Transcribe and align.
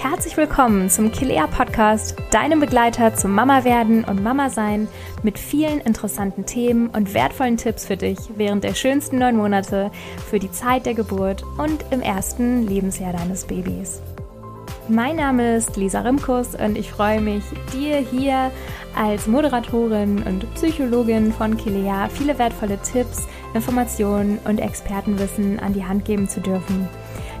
Herzlich 0.00 0.36
willkommen 0.36 0.88
zum 0.90 1.10
Kilea 1.10 1.48
Podcast, 1.48 2.14
deinem 2.30 2.60
Begleiter 2.60 3.16
zum 3.16 3.34
Mama 3.34 3.64
werden 3.64 4.04
und 4.04 4.22
Mama 4.22 4.48
sein 4.48 4.86
mit 5.24 5.40
vielen 5.40 5.80
interessanten 5.80 6.46
Themen 6.46 6.86
und 6.90 7.14
wertvollen 7.14 7.56
Tipps 7.56 7.86
für 7.86 7.96
dich 7.96 8.16
während 8.36 8.62
der 8.62 8.74
schönsten 8.74 9.18
neun 9.18 9.36
Monate, 9.36 9.90
für 10.30 10.38
die 10.38 10.52
Zeit 10.52 10.86
der 10.86 10.94
Geburt 10.94 11.42
und 11.58 11.84
im 11.90 12.00
ersten 12.00 12.64
Lebensjahr 12.64 13.12
deines 13.12 13.44
Babys. 13.44 14.00
Mein 14.88 15.16
Name 15.16 15.56
ist 15.56 15.76
Lisa 15.76 16.02
Rimkus 16.02 16.54
und 16.54 16.78
ich 16.78 16.92
freue 16.92 17.20
mich, 17.20 17.42
dir 17.72 17.96
hier 17.96 18.52
als 18.96 19.26
Moderatorin 19.26 20.22
und 20.22 20.54
Psychologin 20.54 21.32
von 21.32 21.56
Kilea 21.56 22.08
viele 22.08 22.38
wertvolle 22.38 22.78
Tipps, 22.82 23.26
Informationen 23.52 24.38
und 24.44 24.60
Expertenwissen 24.60 25.58
an 25.58 25.72
die 25.72 25.84
Hand 25.84 26.04
geben 26.04 26.28
zu 26.28 26.40
dürfen. 26.40 26.88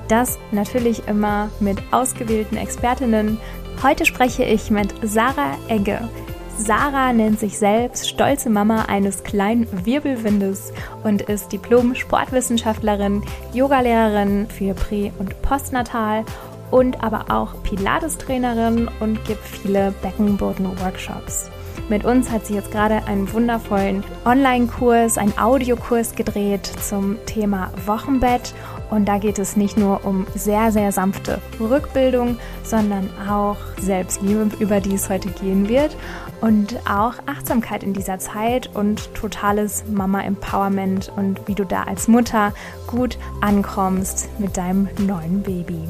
Das 0.08 0.38
natürlich 0.52 1.06
immer 1.06 1.50
mit 1.60 1.78
ausgewählten 1.90 2.56
Expertinnen. 2.56 3.38
Heute 3.82 4.06
spreche 4.06 4.42
ich 4.42 4.70
mit 4.70 4.94
Sarah 5.02 5.56
Egge. 5.68 6.08
Sarah 6.56 7.12
nennt 7.12 7.38
sich 7.38 7.56
selbst 7.58 8.08
stolze 8.08 8.50
Mama 8.50 8.86
eines 8.88 9.22
kleinen 9.22 9.68
Wirbelwindes 9.84 10.72
und 11.04 11.22
ist 11.22 11.52
Diplom-Sportwissenschaftlerin, 11.52 13.22
Yogalehrerin 13.52 14.48
für 14.48 14.74
Prä- 14.74 15.12
und 15.18 15.40
Postnatal 15.42 16.24
und 16.72 17.02
aber 17.04 17.26
auch 17.30 17.62
Pilates-Trainerin 17.62 18.90
und 18.98 19.24
gibt 19.24 19.44
viele 19.44 19.92
Beckenboden-Workshops. 20.02 21.50
Mit 21.88 22.04
uns 22.04 22.30
hat 22.30 22.44
sie 22.44 22.54
jetzt 22.54 22.70
gerade 22.70 23.06
einen 23.06 23.32
wundervollen 23.32 24.04
Online-Kurs, 24.26 25.16
einen 25.16 25.38
Audiokurs 25.38 26.14
gedreht 26.14 26.66
zum 26.82 27.16
Thema 27.24 27.70
Wochenbett. 27.86 28.52
Und 28.90 29.06
da 29.06 29.18
geht 29.18 29.38
es 29.38 29.56
nicht 29.56 29.76
nur 29.76 30.04
um 30.04 30.26
sehr, 30.34 30.72
sehr 30.72 30.92
sanfte 30.92 31.40
Rückbildung, 31.60 32.38
sondern 32.62 33.10
auch 33.28 33.56
Selbstliebe, 33.80 34.48
über 34.58 34.80
die 34.80 34.94
es 34.94 35.08
heute 35.08 35.28
gehen 35.28 35.68
wird. 35.68 35.96
Und 36.40 36.78
auch 36.88 37.14
Achtsamkeit 37.26 37.82
in 37.82 37.92
dieser 37.92 38.18
Zeit 38.18 38.70
und 38.74 39.12
totales 39.14 39.84
Mama-Empowerment 39.88 41.12
und 41.16 41.40
wie 41.46 41.54
du 41.54 41.64
da 41.64 41.82
als 41.82 42.08
Mutter 42.08 42.52
gut 42.86 43.18
ankommst 43.40 44.28
mit 44.38 44.56
deinem 44.56 44.88
neuen 44.98 45.42
Baby. 45.42 45.88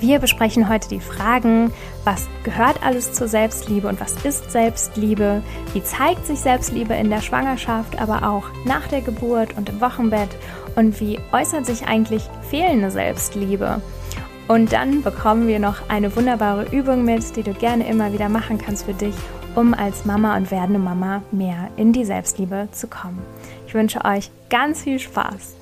Wir 0.00 0.20
besprechen 0.20 0.68
heute 0.68 0.88
die 0.88 1.00
Fragen, 1.00 1.72
was 2.04 2.28
gehört 2.44 2.84
alles 2.84 3.12
zur 3.12 3.26
Selbstliebe 3.26 3.88
und 3.88 4.00
was 4.00 4.12
ist 4.24 4.52
Selbstliebe, 4.52 5.42
wie 5.72 5.82
zeigt 5.82 6.24
sich 6.24 6.38
Selbstliebe 6.38 6.94
in 6.94 7.10
der 7.10 7.20
Schwangerschaft, 7.20 8.00
aber 8.00 8.28
auch 8.28 8.44
nach 8.64 8.86
der 8.86 9.00
Geburt 9.00 9.56
und 9.56 9.68
im 9.68 9.80
Wochenbett 9.80 10.28
und 10.76 11.00
wie 11.00 11.18
äußert 11.32 11.66
sich 11.66 11.88
eigentlich 11.88 12.22
fehlende 12.48 12.92
Selbstliebe. 12.92 13.82
Und 14.46 14.72
dann 14.72 15.02
bekommen 15.02 15.48
wir 15.48 15.58
noch 15.58 15.88
eine 15.88 16.14
wunderbare 16.14 16.66
Übung 16.70 17.04
mit, 17.04 17.34
die 17.34 17.42
du 17.42 17.52
gerne 17.52 17.88
immer 17.88 18.12
wieder 18.12 18.28
machen 18.28 18.58
kannst 18.58 18.84
für 18.84 18.94
dich, 18.94 19.16
um 19.56 19.74
als 19.74 20.04
Mama 20.04 20.36
und 20.36 20.52
werdende 20.52 20.78
Mama 20.78 21.22
mehr 21.32 21.70
in 21.76 21.92
die 21.92 22.04
Selbstliebe 22.04 22.68
zu 22.70 22.86
kommen. 22.86 23.18
Ich 23.66 23.74
wünsche 23.74 24.04
euch 24.04 24.30
ganz 24.48 24.82
viel 24.82 25.00
Spaß. 25.00 25.57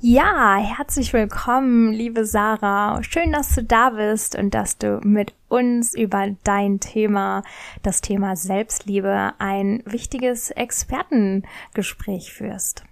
Ja, 0.00 0.56
herzlich 0.58 1.12
willkommen, 1.12 1.92
liebe 1.92 2.24
Sarah. 2.24 3.02
Schön, 3.02 3.32
dass 3.32 3.56
du 3.56 3.64
da 3.64 3.90
bist 3.90 4.36
und 4.36 4.54
dass 4.54 4.78
du 4.78 5.00
mit 5.02 5.34
uns 5.48 5.92
über 5.92 6.36
dein 6.44 6.78
Thema, 6.78 7.42
das 7.82 8.00
Thema 8.00 8.36
Selbstliebe, 8.36 9.32
ein 9.38 9.82
wichtiges 9.86 10.52
Expertengespräch 10.52 12.32
führst. 12.32 12.84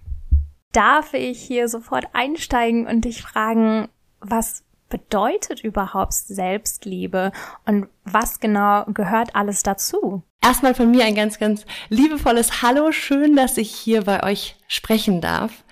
Darf 0.73 1.13
ich 1.13 1.39
hier 1.41 1.69
sofort 1.69 2.09
einsteigen 2.11 2.85
und 2.85 3.05
dich 3.05 3.21
fragen, 3.21 3.87
was 4.19 4.65
bedeutet 4.89 5.63
überhaupt 5.63 6.11
Selbstliebe 6.11 7.31
und 7.65 7.87
was 8.03 8.41
genau 8.41 8.83
gehört 8.87 9.33
alles 9.33 9.63
dazu? 9.63 10.23
Erstmal 10.41 10.75
von 10.75 10.91
mir 10.91 11.05
ein 11.05 11.15
ganz, 11.15 11.39
ganz 11.39 11.65
liebevolles 11.87 12.61
Hallo. 12.61 12.91
Schön, 12.91 13.37
dass 13.37 13.57
ich 13.57 13.71
hier 13.71 14.03
bei 14.03 14.23
euch 14.23 14.57
sprechen 14.67 15.21
darf. 15.21 15.63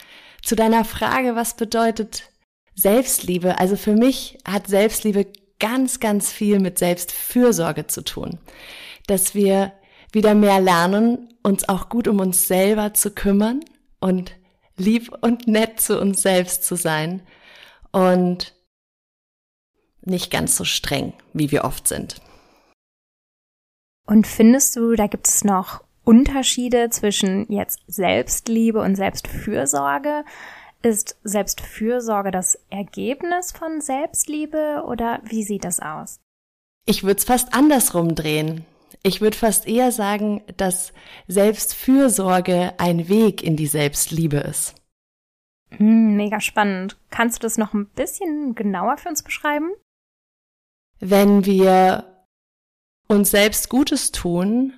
Zu 0.45 0.55
deiner 0.55 0.85
Frage, 0.85 1.35
was 1.35 1.55
bedeutet 1.55 2.31
Selbstliebe? 2.75 3.57
Also 3.57 3.75
für 3.75 3.93
mich 3.93 4.37
hat 4.47 4.67
Selbstliebe 4.67 5.25
ganz, 5.59 5.99
ganz 5.99 6.31
viel 6.31 6.59
mit 6.59 6.77
Selbstfürsorge 6.77 7.87
zu 7.87 8.03
tun. 8.03 8.37
Dass 9.07 9.33
wir 9.33 9.73
wieder 10.11 10.35
mehr 10.35 10.61
lernen, 10.61 11.33
uns 11.41 11.67
auch 11.67 11.89
gut 11.89 12.07
um 12.07 12.19
uns 12.19 12.47
selber 12.47 12.93
zu 12.93 13.09
kümmern 13.09 13.61
und 13.99 14.37
lieb 14.77 15.11
und 15.21 15.47
nett 15.47 15.81
zu 15.81 15.99
uns 15.99 16.21
selbst 16.21 16.63
zu 16.63 16.75
sein 16.75 17.25
und 17.91 18.53
nicht 20.01 20.29
ganz 20.29 20.55
so 20.55 20.63
streng, 20.63 21.13
wie 21.33 21.49
wir 21.49 21.63
oft 21.63 21.87
sind. 21.87 22.21
Und 24.05 24.27
findest 24.27 24.75
du, 24.75 24.93
da 24.93 25.07
gibt 25.07 25.27
es 25.27 25.43
noch 25.43 25.84
Unterschiede 26.05 26.89
zwischen 26.89 27.51
jetzt 27.51 27.81
Selbstliebe 27.87 28.79
und 28.79 28.95
Selbstfürsorge? 28.95 30.23
Ist 30.81 31.17
Selbstfürsorge 31.23 32.31
das 32.31 32.59
Ergebnis 32.69 33.51
von 33.51 33.81
Selbstliebe 33.81 34.83
oder 34.87 35.19
wie 35.25 35.43
sieht 35.43 35.65
das 35.65 35.79
aus? 35.79 36.19
Ich 36.85 37.03
würde 37.03 37.17
es 37.17 37.25
fast 37.25 37.53
andersrum 37.53 38.13
drehen. 38.13 38.65
Ich 39.01 39.19
würde 39.19 39.37
fast 39.37 39.67
eher 39.67 39.91
sagen, 39.91 40.43
dass 40.57 40.93
Selbstfürsorge 41.27 42.73
ein 42.77 43.09
Weg 43.09 43.43
in 43.43 43.55
die 43.55 43.67
Selbstliebe 43.67 44.37
ist. 44.37 44.75
Hm, 45.71 46.15
mega 46.15 46.39
spannend. 46.39 46.97
Kannst 47.09 47.37
du 47.37 47.45
das 47.45 47.57
noch 47.57 47.73
ein 47.73 47.87
bisschen 47.87 48.55
genauer 48.55 48.97
für 48.97 49.09
uns 49.09 49.23
beschreiben? 49.23 49.71
Wenn 50.99 51.45
wir 51.45 52.25
uns 53.07 53.31
selbst 53.31 53.69
Gutes 53.69 54.11
tun, 54.11 54.73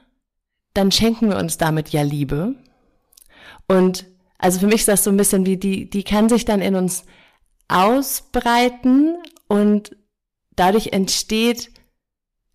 dann 0.77 0.91
schenken 0.91 1.29
wir 1.29 1.37
uns 1.37 1.57
damit 1.57 1.89
ja 1.89 2.03
Liebe. 2.03 2.55
Und 3.67 4.05
also 4.37 4.59
für 4.59 4.67
mich 4.67 4.81
ist 4.81 4.87
das 4.87 5.03
so 5.03 5.09
ein 5.09 5.17
bisschen 5.17 5.45
wie 5.45 5.57
die, 5.57 5.89
die 5.89 6.03
kann 6.03 6.29
sich 6.29 6.45
dann 6.45 6.61
in 6.61 6.75
uns 6.75 7.03
ausbreiten 7.67 9.17
und 9.47 9.97
dadurch 10.55 10.93
entsteht 10.93 11.71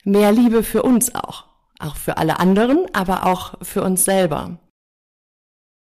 mehr 0.05 0.33
Liebe 0.33 0.63
für 0.63 0.83
uns 0.83 1.15
auch. 1.15 1.47
Auch 1.79 1.97
für 1.97 2.17
alle 2.17 2.39
anderen, 2.39 2.87
aber 2.95 3.27
auch 3.27 3.55
für 3.63 3.83
uns 3.83 4.05
selber. 4.05 4.59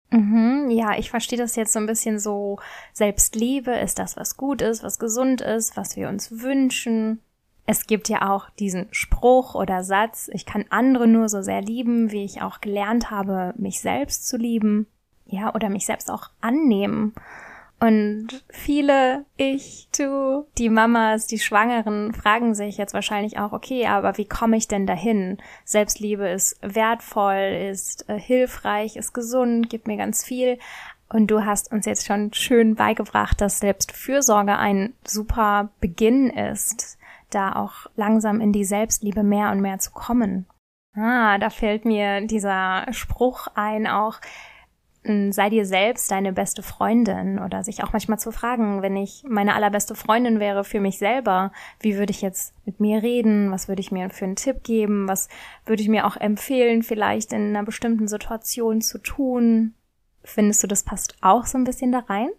Mhm, 0.10 0.70
ja, 0.72 0.98
ich 0.98 1.12
verstehe 1.12 1.38
das 1.38 1.56
jetzt 1.56 1.74
so 1.74 1.80
ein 1.80 1.86
bisschen 1.86 2.20
so, 2.20 2.60
Selbstliebe 2.94 3.72
ist 3.72 4.00
das, 4.00 4.18
was 4.18 4.38
gut 4.38 4.62
ist, 4.62 4.84
was 4.84 4.98
gesund 4.98 5.42
ist, 5.42 5.78
was 5.78 5.96
wir 5.96 6.10
uns 6.10 6.42
wünschen. 6.42 7.22
Es 7.66 7.88
gibt 7.88 8.10
ja 8.10 8.30
auch 8.30 8.50
diesen 8.60 8.88
Spruch 8.92 9.56
oder 9.56 9.84
Satz, 9.84 10.30
ich 10.34 10.46
kann 10.46 10.66
andere 10.70 11.08
nur 11.08 11.30
so 11.30 11.42
sehr 11.42 11.62
lieben, 11.62 12.12
wie 12.12 12.26
ich 12.26 12.42
auch 12.42 12.60
gelernt 12.60 13.10
habe, 13.10 13.54
mich 13.58 13.80
selbst 13.80 14.28
zu 14.28 14.38
lieben. 14.38 14.88
Ja, 15.26 15.56
oder 15.56 15.70
mich 15.70 15.86
selbst 15.86 16.12
auch 16.12 16.30
annehmen. 16.42 17.14
Und 17.80 18.46
viele, 18.50 19.26
ich, 19.36 19.90
du, 19.98 20.46
die 20.58 20.70
Mamas, 20.70 21.28
die 21.28 21.40
Schwangeren 21.40 22.14
fragen 22.14 22.56
sich 22.56 22.78
jetzt 22.78 22.94
wahrscheinlich 22.94 23.40
auch, 23.40 23.52
okay, 23.52 23.88
aber 23.88 24.18
wie 24.18 24.28
komme 24.28 24.56
ich 24.56 24.70
denn 24.70 24.88
dahin? 24.88 25.38
Selbstliebe 25.66 26.30
ist 26.30 26.58
wertvoll, 26.62 27.70
ist 27.70 28.08
äh, 28.10 28.18
hilfreich, 28.18 28.96
ist 28.96 29.14
gesund, 29.14 29.70
gibt 29.70 29.88
mir 29.88 29.98
ganz 29.98 30.24
viel. 30.24 30.60
Und 31.10 31.28
du 31.28 31.44
hast 31.44 31.74
uns 31.74 31.86
jetzt 31.86 32.06
schon 32.06 32.32
schön 32.34 32.76
beigebracht, 32.76 33.42
dass 33.42 33.60
Selbstfürsorge 33.60 34.58
ein 34.58 34.94
super 35.06 35.70
Beginn 35.82 36.30
ist, 36.30 36.98
da 37.36 37.54
auch 37.56 37.90
langsam 37.96 38.42
in 38.42 38.52
die 38.52 38.66
Selbstliebe 38.66 39.24
mehr 39.24 39.52
und 39.52 39.62
mehr 39.62 39.80
zu 39.80 39.92
kommen. 39.92 40.46
Ah, 40.96 41.38
da 41.40 41.50
fällt 41.50 41.86
mir 41.86 42.26
dieser 42.28 42.86
Spruch 42.92 43.48
ein 43.56 43.88
auch, 43.88 44.20
sei 45.06 45.50
dir 45.50 45.66
selbst 45.66 46.10
deine 46.12 46.32
beste 46.32 46.64
Freundin 46.64 47.38
oder 47.38 47.64
sich 47.64 47.84
auch 47.84 47.92
manchmal 47.92 48.20
zu 48.20 48.32
fragen, 48.32 48.82
wenn 48.82 48.96
ich 48.96 49.26
meine 49.28 49.54
allerbeste 49.54 49.96
Freundin 49.96 50.40
wäre 50.40 50.64
für 50.64 50.80
mich 50.80 50.98
selber, 50.98 51.52
wie 51.82 51.98
würde 51.98 52.12
ich 52.12 52.22
jetzt 52.22 52.54
mit 52.66 52.80
mir 52.80 53.04
reden, 53.04 53.52
was 53.52 53.68
würde 53.68 53.82
ich 53.82 53.92
mir 53.92 54.10
für 54.12 54.24
einen 54.24 54.38
Tipp 54.38 54.64
geben, 54.64 55.08
was 55.10 55.28
würde 55.66 55.82
ich 55.82 55.90
mir 55.90 56.08
auch 56.08 56.16
empfehlen, 56.16 56.84
vielleicht 56.84 57.34
in 57.34 57.50
einer 57.50 57.64
bestimmten 57.64 58.08
Situation 58.08 58.80
zu 58.80 58.98
tun. 58.98 59.74
Findest 60.24 60.64
du, 60.64 60.68
das 60.68 60.84
passt 60.84 61.18
auch 61.20 61.46
so 61.46 61.58
ein 61.58 61.66
bisschen 61.66 61.92
da 61.92 62.00
rein? 62.00 62.30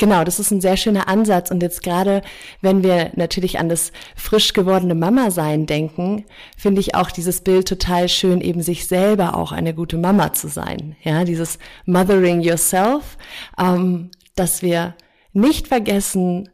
Genau, 0.00 0.24
das 0.24 0.40
ist 0.40 0.50
ein 0.50 0.62
sehr 0.62 0.78
schöner 0.78 1.08
Ansatz. 1.08 1.50
Und 1.50 1.62
jetzt 1.62 1.82
gerade, 1.82 2.22
wenn 2.62 2.82
wir 2.82 3.10
natürlich 3.16 3.58
an 3.58 3.68
das 3.68 3.92
frisch 4.16 4.54
gewordene 4.54 4.94
Mama-Sein 4.94 5.66
denken, 5.66 6.24
finde 6.56 6.80
ich 6.80 6.94
auch 6.94 7.10
dieses 7.10 7.42
Bild 7.42 7.68
total 7.68 8.08
schön, 8.08 8.40
eben 8.40 8.62
sich 8.62 8.88
selber 8.88 9.36
auch 9.36 9.52
eine 9.52 9.74
gute 9.74 9.98
Mama 9.98 10.32
zu 10.32 10.48
sein. 10.48 10.96
Ja, 11.02 11.24
dieses 11.24 11.58
Mothering 11.84 12.40
Yourself, 12.40 13.18
ähm, 13.58 14.10
dass 14.36 14.62
wir 14.62 14.94
nicht 15.34 15.68
vergessen, 15.68 16.48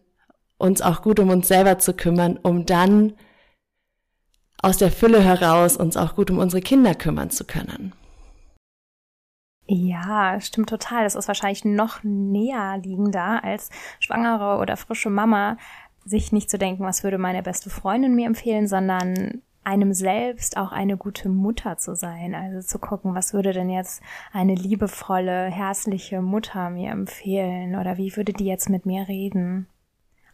uns 0.58 0.82
auch 0.82 1.02
gut 1.02 1.20
um 1.20 1.30
uns 1.30 1.46
selber 1.46 1.78
zu 1.78 1.94
kümmern, 1.94 2.40
um 2.42 2.66
dann 2.66 3.12
aus 4.60 4.76
der 4.76 4.90
Fülle 4.90 5.22
heraus 5.22 5.76
uns 5.76 5.96
auch 5.96 6.16
gut 6.16 6.32
um 6.32 6.38
unsere 6.38 6.62
Kinder 6.62 6.96
kümmern 6.96 7.30
zu 7.30 7.44
können. 7.44 7.92
Ja, 9.68 10.40
stimmt 10.40 10.68
total. 10.68 11.04
Das 11.04 11.16
ist 11.16 11.28
wahrscheinlich 11.28 11.64
noch 11.64 12.04
näher 12.04 12.78
liegender 12.82 13.42
als 13.42 13.70
schwangere 13.98 14.60
oder 14.60 14.76
frische 14.76 15.10
Mama, 15.10 15.56
sich 16.04 16.30
nicht 16.32 16.48
zu 16.50 16.58
denken, 16.58 16.84
was 16.84 17.02
würde 17.02 17.18
meine 17.18 17.42
beste 17.42 17.68
Freundin 17.68 18.14
mir 18.14 18.26
empfehlen, 18.26 18.68
sondern 18.68 19.42
einem 19.64 19.92
selbst 19.92 20.56
auch 20.56 20.70
eine 20.70 20.96
gute 20.96 21.28
Mutter 21.28 21.76
zu 21.78 21.96
sein. 21.96 22.36
Also 22.36 22.60
zu 22.60 22.78
gucken, 22.78 23.16
was 23.16 23.34
würde 23.34 23.52
denn 23.52 23.68
jetzt 23.68 24.00
eine 24.32 24.54
liebevolle, 24.54 25.46
herzliche 25.46 26.22
Mutter 26.22 26.70
mir 26.70 26.92
empfehlen 26.92 27.74
oder 27.74 27.96
wie 27.96 28.16
würde 28.16 28.32
die 28.32 28.46
jetzt 28.46 28.70
mit 28.70 28.86
mir 28.86 29.08
reden? 29.08 29.66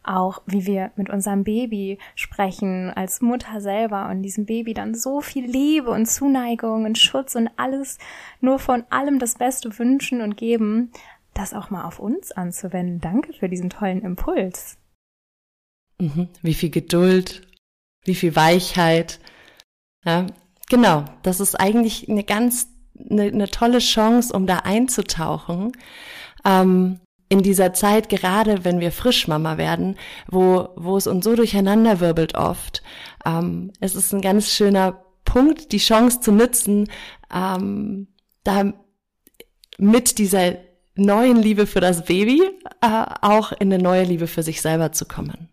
Auch 0.03 0.41
wie 0.45 0.65
wir 0.65 0.91
mit 0.95 1.09
unserem 1.09 1.43
Baby 1.43 1.97
sprechen 2.15 2.89
als 2.89 3.21
Mutter 3.21 3.61
selber 3.61 4.09
und 4.09 4.21
diesem 4.21 4.45
Baby 4.45 4.73
dann 4.73 4.95
so 4.95 5.21
viel 5.21 5.45
Liebe 5.45 5.89
und 5.89 6.05
Zuneigung 6.05 6.85
und 6.85 6.97
Schutz 6.97 7.35
und 7.35 7.49
alles 7.57 7.97
nur 8.41 8.59
von 8.59 8.83
allem 8.89 9.19
das 9.19 9.35
Beste 9.35 9.77
wünschen 9.79 10.21
und 10.21 10.37
geben, 10.37 10.91
das 11.33 11.53
auch 11.53 11.69
mal 11.69 11.85
auf 11.85 11.99
uns 11.99 12.31
anzuwenden. 12.31 12.99
Danke 12.99 13.33
für 13.33 13.49
diesen 13.49 13.69
tollen 13.69 14.01
Impuls. 14.01 14.77
Mhm. 15.99 16.27
Wie 16.41 16.53
viel 16.53 16.69
Geduld, 16.69 17.47
wie 18.03 18.15
viel 18.15 18.35
Weichheit. 18.35 19.19
Ja, 20.05 20.27
genau, 20.69 21.05
das 21.23 21.39
ist 21.39 21.59
eigentlich 21.59 22.09
eine 22.09 22.23
ganz 22.23 22.67
eine, 23.09 23.23
eine 23.23 23.49
tolle 23.49 23.79
Chance, 23.79 24.33
um 24.33 24.45
da 24.47 24.59
einzutauchen. 24.59 25.71
Ähm, 26.45 26.99
in 27.33 27.41
dieser 27.41 27.73
Zeit, 27.73 28.09
gerade 28.09 28.63
wenn 28.63 28.79
wir 28.79 28.91
Frischmama 28.91 29.57
werden, 29.57 29.95
wo, 30.29 30.69
wo 30.75 30.97
es 30.97 31.07
uns 31.07 31.25
so 31.25 31.35
durcheinander 31.35 31.99
wirbelt 31.99 32.35
oft, 32.35 32.83
ähm, 33.25 33.71
es 33.79 33.95
ist 33.95 34.13
ein 34.13 34.21
ganz 34.21 34.51
schöner 34.51 35.03
Punkt, 35.25 35.71
die 35.71 35.79
Chance 35.79 36.19
zu 36.19 36.31
nutzen, 36.31 36.91
ähm, 37.33 38.07
da 38.43 38.71
mit 39.79 40.19
dieser 40.19 40.57
neuen 40.95 41.37
Liebe 41.37 41.65
für 41.65 41.79
das 41.79 42.05
Baby 42.05 42.43
äh, 42.81 43.05
auch 43.21 43.51
in 43.51 43.73
eine 43.73 43.81
neue 43.81 44.03
Liebe 44.03 44.27
für 44.27 44.43
sich 44.43 44.61
selber 44.61 44.91
zu 44.91 45.05
kommen. 45.05 45.49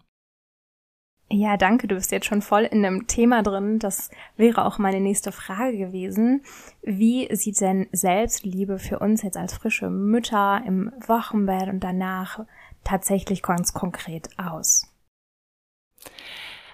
Ja, 1.32 1.56
danke. 1.56 1.86
Du 1.86 1.94
bist 1.94 2.10
jetzt 2.10 2.26
schon 2.26 2.42
voll 2.42 2.64
in 2.64 2.84
einem 2.84 3.06
Thema 3.06 3.44
drin. 3.44 3.78
Das 3.78 4.10
wäre 4.36 4.64
auch 4.64 4.78
meine 4.78 5.00
nächste 5.00 5.30
Frage 5.30 5.78
gewesen. 5.78 6.42
Wie 6.82 7.28
sieht 7.36 7.60
denn 7.60 7.86
Selbstliebe 7.92 8.80
für 8.80 8.98
uns 8.98 9.22
jetzt 9.22 9.36
als 9.36 9.54
frische 9.54 9.90
Mütter 9.90 10.60
im 10.66 10.92
Wochenbett 11.06 11.68
und 11.68 11.84
danach 11.84 12.40
tatsächlich 12.82 13.42
ganz 13.42 13.72
konkret 13.72 14.28
aus? 14.38 14.88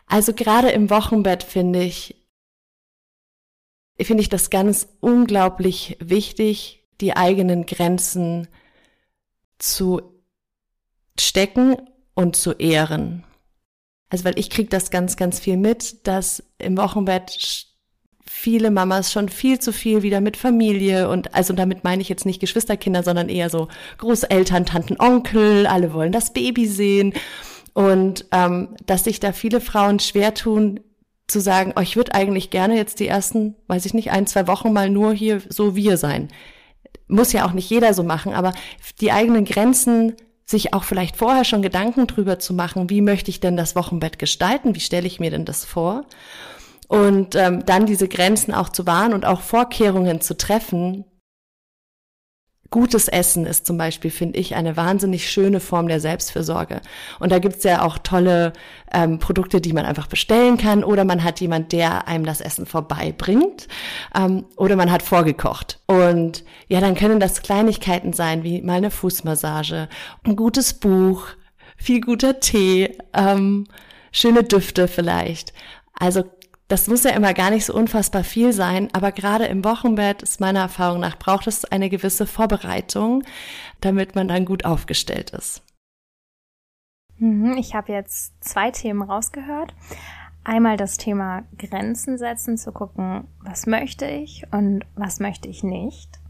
Also 0.06 0.32
gerade 0.32 0.70
im 0.70 0.88
Wochenbett 0.88 1.42
finde 1.42 1.82
ich, 1.82 2.24
finde 4.00 4.22
ich 4.22 4.30
das 4.30 4.48
ganz 4.48 4.88
unglaublich 5.00 5.98
wichtig, 6.00 6.86
die 7.02 7.14
eigenen 7.14 7.66
Grenzen 7.66 8.48
zu 9.58 10.00
stecken 11.18 11.76
und 12.14 12.36
zu 12.36 12.52
ehren. 12.52 13.24
Also 14.10 14.24
weil 14.24 14.38
ich 14.38 14.50
krieg 14.50 14.70
das 14.70 14.90
ganz, 14.90 15.16
ganz 15.16 15.40
viel 15.40 15.56
mit, 15.56 16.06
dass 16.06 16.42
im 16.58 16.76
Wochenbett 16.76 17.66
viele 18.24 18.70
Mamas 18.70 19.12
schon 19.12 19.28
viel 19.28 19.58
zu 19.58 19.72
viel 19.72 20.02
wieder 20.02 20.20
mit 20.20 20.36
Familie 20.36 21.08
und 21.08 21.34
also 21.34 21.54
damit 21.54 21.84
meine 21.84 22.02
ich 22.02 22.08
jetzt 22.08 22.26
nicht 22.26 22.40
Geschwisterkinder, 22.40 23.02
sondern 23.02 23.28
eher 23.28 23.50
so 23.50 23.68
Großeltern, 23.98 24.66
Tanten, 24.66 25.00
Onkel, 25.00 25.66
alle 25.66 25.92
wollen 25.92 26.12
das 26.12 26.32
Baby 26.32 26.66
sehen 26.66 27.14
und 27.72 28.26
ähm, 28.32 28.76
dass 28.86 29.04
sich 29.04 29.20
da 29.20 29.32
viele 29.32 29.60
Frauen 29.60 30.00
schwer 30.00 30.34
tun 30.34 30.80
zu 31.28 31.40
sagen, 31.40 31.72
oh, 31.76 31.80
ich 31.80 31.96
würde 31.96 32.14
eigentlich 32.14 32.50
gerne 32.50 32.76
jetzt 32.76 33.00
die 33.00 33.08
ersten, 33.08 33.56
weiß 33.66 33.84
ich 33.86 33.94
nicht, 33.94 34.10
ein, 34.12 34.26
zwei 34.26 34.46
Wochen 34.46 34.72
mal 34.72 34.90
nur 34.90 35.12
hier 35.12 35.42
so 35.48 35.74
wir 35.74 35.96
sein. 35.96 36.28
Muss 37.08 37.32
ja 37.32 37.46
auch 37.46 37.52
nicht 37.52 37.68
jeder 37.68 37.94
so 37.94 38.02
machen, 38.02 38.32
aber 38.32 38.52
die 39.00 39.12
eigenen 39.12 39.44
Grenzen 39.44 40.14
sich 40.46 40.72
auch 40.72 40.84
vielleicht 40.84 41.16
vorher 41.16 41.44
schon 41.44 41.60
Gedanken 41.60 42.06
drüber 42.06 42.38
zu 42.38 42.54
machen, 42.54 42.88
wie 42.88 43.00
möchte 43.00 43.30
ich 43.30 43.40
denn 43.40 43.56
das 43.56 43.74
Wochenbett 43.74 44.18
gestalten, 44.18 44.74
wie 44.74 44.80
stelle 44.80 45.06
ich 45.06 45.20
mir 45.20 45.30
denn 45.30 45.44
das 45.44 45.64
vor? 45.64 46.04
Und 46.88 47.34
ähm, 47.34 47.66
dann 47.66 47.86
diese 47.86 48.06
Grenzen 48.06 48.54
auch 48.54 48.68
zu 48.68 48.86
wahren 48.86 49.12
und 49.12 49.24
auch 49.26 49.40
Vorkehrungen 49.40 50.20
zu 50.20 50.36
treffen, 50.36 51.04
Gutes 52.70 53.08
Essen 53.08 53.46
ist 53.46 53.66
zum 53.66 53.78
Beispiel, 53.78 54.10
finde 54.10 54.38
ich, 54.38 54.54
eine 54.54 54.76
wahnsinnig 54.76 55.30
schöne 55.30 55.60
Form 55.60 55.88
der 55.88 56.00
Selbstfürsorge. 56.00 56.80
Und 57.20 57.30
da 57.30 57.38
gibt's 57.38 57.64
ja 57.64 57.82
auch 57.82 57.98
tolle 57.98 58.52
ähm, 58.92 59.18
Produkte, 59.18 59.60
die 59.60 59.72
man 59.72 59.84
einfach 59.84 60.06
bestellen 60.06 60.56
kann. 60.56 60.82
Oder 60.82 61.04
man 61.04 61.22
hat 61.22 61.40
jemand, 61.40 61.72
der 61.72 62.08
einem 62.08 62.24
das 62.24 62.40
Essen 62.40 62.66
vorbeibringt. 62.66 63.68
Ähm, 64.16 64.46
oder 64.56 64.76
man 64.76 64.90
hat 64.90 65.02
vorgekocht. 65.02 65.80
Und 65.86 66.44
ja, 66.68 66.80
dann 66.80 66.94
können 66.94 67.20
das 67.20 67.42
Kleinigkeiten 67.42 68.12
sein, 68.12 68.42
wie 68.42 68.62
mal 68.62 68.74
eine 68.74 68.90
Fußmassage, 68.90 69.88
ein 70.24 70.36
gutes 70.36 70.74
Buch, 70.74 71.28
viel 71.76 72.00
guter 72.00 72.40
Tee, 72.40 72.96
ähm, 73.12 73.66
schöne 74.12 74.42
Düfte 74.42 74.88
vielleicht. 74.88 75.52
Also 75.98 76.24
das 76.68 76.88
muss 76.88 77.04
ja 77.04 77.10
immer 77.10 77.32
gar 77.32 77.50
nicht 77.50 77.64
so 77.64 77.74
unfassbar 77.74 78.24
viel 78.24 78.52
sein, 78.52 78.88
aber 78.92 79.12
gerade 79.12 79.46
im 79.46 79.64
Wochenbett 79.64 80.22
ist 80.22 80.40
meiner 80.40 80.60
Erfahrung 80.60 81.00
nach 81.00 81.18
braucht 81.18 81.46
es 81.46 81.64
eine 81.64 81.88
gewisse 81.88 82.26
Vorbereitung, 82.26 83.22
damit 83.80 84.14
man 84.14 84.28
dann 84.28 84.44
gut 84.44 84.64
aufgestellt 84.64 85.30
ist. 85.30 85.62
Mhm, 87.18 87.56
ich 87.56 87.74
habe 87.74 87.92
jetzt 87.92 88.32
zwei 88.42 88.70
Themen 88.70 89.02
rausgehört. 89.02 89.74
Einmal 90.44 90.76
das 90.76 90.96
Thema 90.96 91.44
Grenzen 91.58 92.18
setzen, 92.18 92.56
zu 92.56 92.72
gucken, 92.72 93.26
was 93.40 93.66
möchte 93.66 94.06
ich 94.06 94.44
und 94.52 94.84
was 94.94 95.18
möchte 95.18 95.48
ich 95.48 95.62
nicht. 95.62 96.20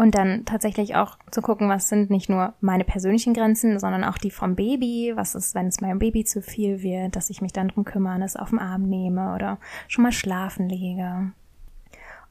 Und 0.00 0.14
dann 0.14 0.46
tatsächlich 0.46 0.96
auch 0.96 1.18
zu 1.30 1.42
gucken, 1.42 1.68
was 1.68 1.90
sind 1.90 2.08
nicht 2.08 2.30
nur 2.30 2.54
meine 2.62 2.84
persönlichen 2.84 3.34
Grenzen, 3.34 3.78
sondern 3.78 4.02
auch 4.02 4.16
die 4.16 4.30
vom 4.30 4.56
Baby. 4.56 5.12
Was 5.14 5.34
ist, 5.34 5.54
wenn 5.54 5.66
es 5.66 5.82
meinem 5.82 5.98
Baby 5.98 6.24
zu 6.24 6.40
viel 6.40 6.80
wird, 6.80 7.16
dass 7.16 7.28
ich 7.28 7.42
mich 7.42 7.52
dann 7.52 7.68
drum 7.68 7.84
kümmere, 7.84 8.24
es 8.24 8.34
auf 8.34 8.48
den 8.48 8.60
Arm 8.60 8.88
nehme 8.88 9.34
oder 9.34 9.58
schon 9.88 10.04
mal 10.04 10.10
schlafen 10.10 10.70
lege. 10.70 11.32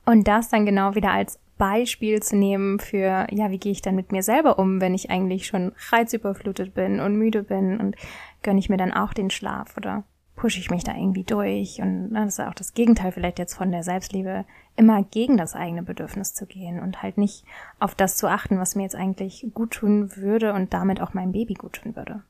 Und 0.03 0.27
das 0.27 0.49
dann 0.49 0.65
genau 0.65 0.95
wieder 0.95 1.11
als 1.11 1.37
Beispiel 1.59 2.23
zu 2.23 2.37
nehmen 2.37 2.79
für, 2.79 3.27
ja, 3.29 3.51
wie 3.51 3.59
gehe 3.59 3.71
ich 3.71 3.83
dann 3.83 3.93
mit 3.93 4.11
mir 4.11 4.23
selber 4.23 4.57
um, 4.57 4.81
wenn 4.81 4.95
ich 4.95 5.11
eigentlich 5.11 5.45
schon 5.45 5.73
reizüberflutet 5.91 6.73
bin 6.73 6.99
und 6.99 7.17
müde 7.17 7.43
bin 7.43 7.79
und 7.79 7.95
gönne 8.41 8.57
ich 8.57 8.69
mir 8.69 8.77
dann 8.77 8.93
auch 8.93 9.13
den 9.13 9.29
Schlaf 9.29 9.77
oder 9.77 10.05
pushe 10.39 10.59
ich 10.59 10.71
mich 10.71 10.85
da 10.85 10.95
irgendwie 10.95 11.25
durch 11.25 11.81
und 11.81 12.13
na, 12.13 12.23
das 12.23 12.39
ist 12.39 12.45
auch 12.45 12.53
das 12.53 12.73
Gegenteil 12.73 13.11
vielleicht 13.11 13.39
jetzt 13.39 13.55
von 13.55 13.71
der 13.71 13.83
Selbstliebe, 13.83 14.45
immer 14.77 15.03
gegen 15.03 15.35
das 15.35 15.53
eigene 15.53 15.83
Bedürfnis 15.83 16.33
zu 16.33 16.45
gehen 16.45 16.79
und 16.79 17.03
halt 17.03 17.17
nicht 17.17 17.43
auf 17.77 17.93
das 17.93 18.15
zu 18.15 18.27
achten, 18.27 18.57
was 18.57 18.73
mir 18.73 18.83
jetzt 18.83 18.95
eigentlich 18.95 19.47
gut 19.53 19.71
tun 19.71 20.15
würde 20.15 20.53
und 20.53 20.73
damit 20.73 21.01
auch 21.01 21.13
meinem 21.13 21.33
Baby 21.33 21.55
gut 21.55 21.73
tun 21.73 21.97
würde. 21.97 22.23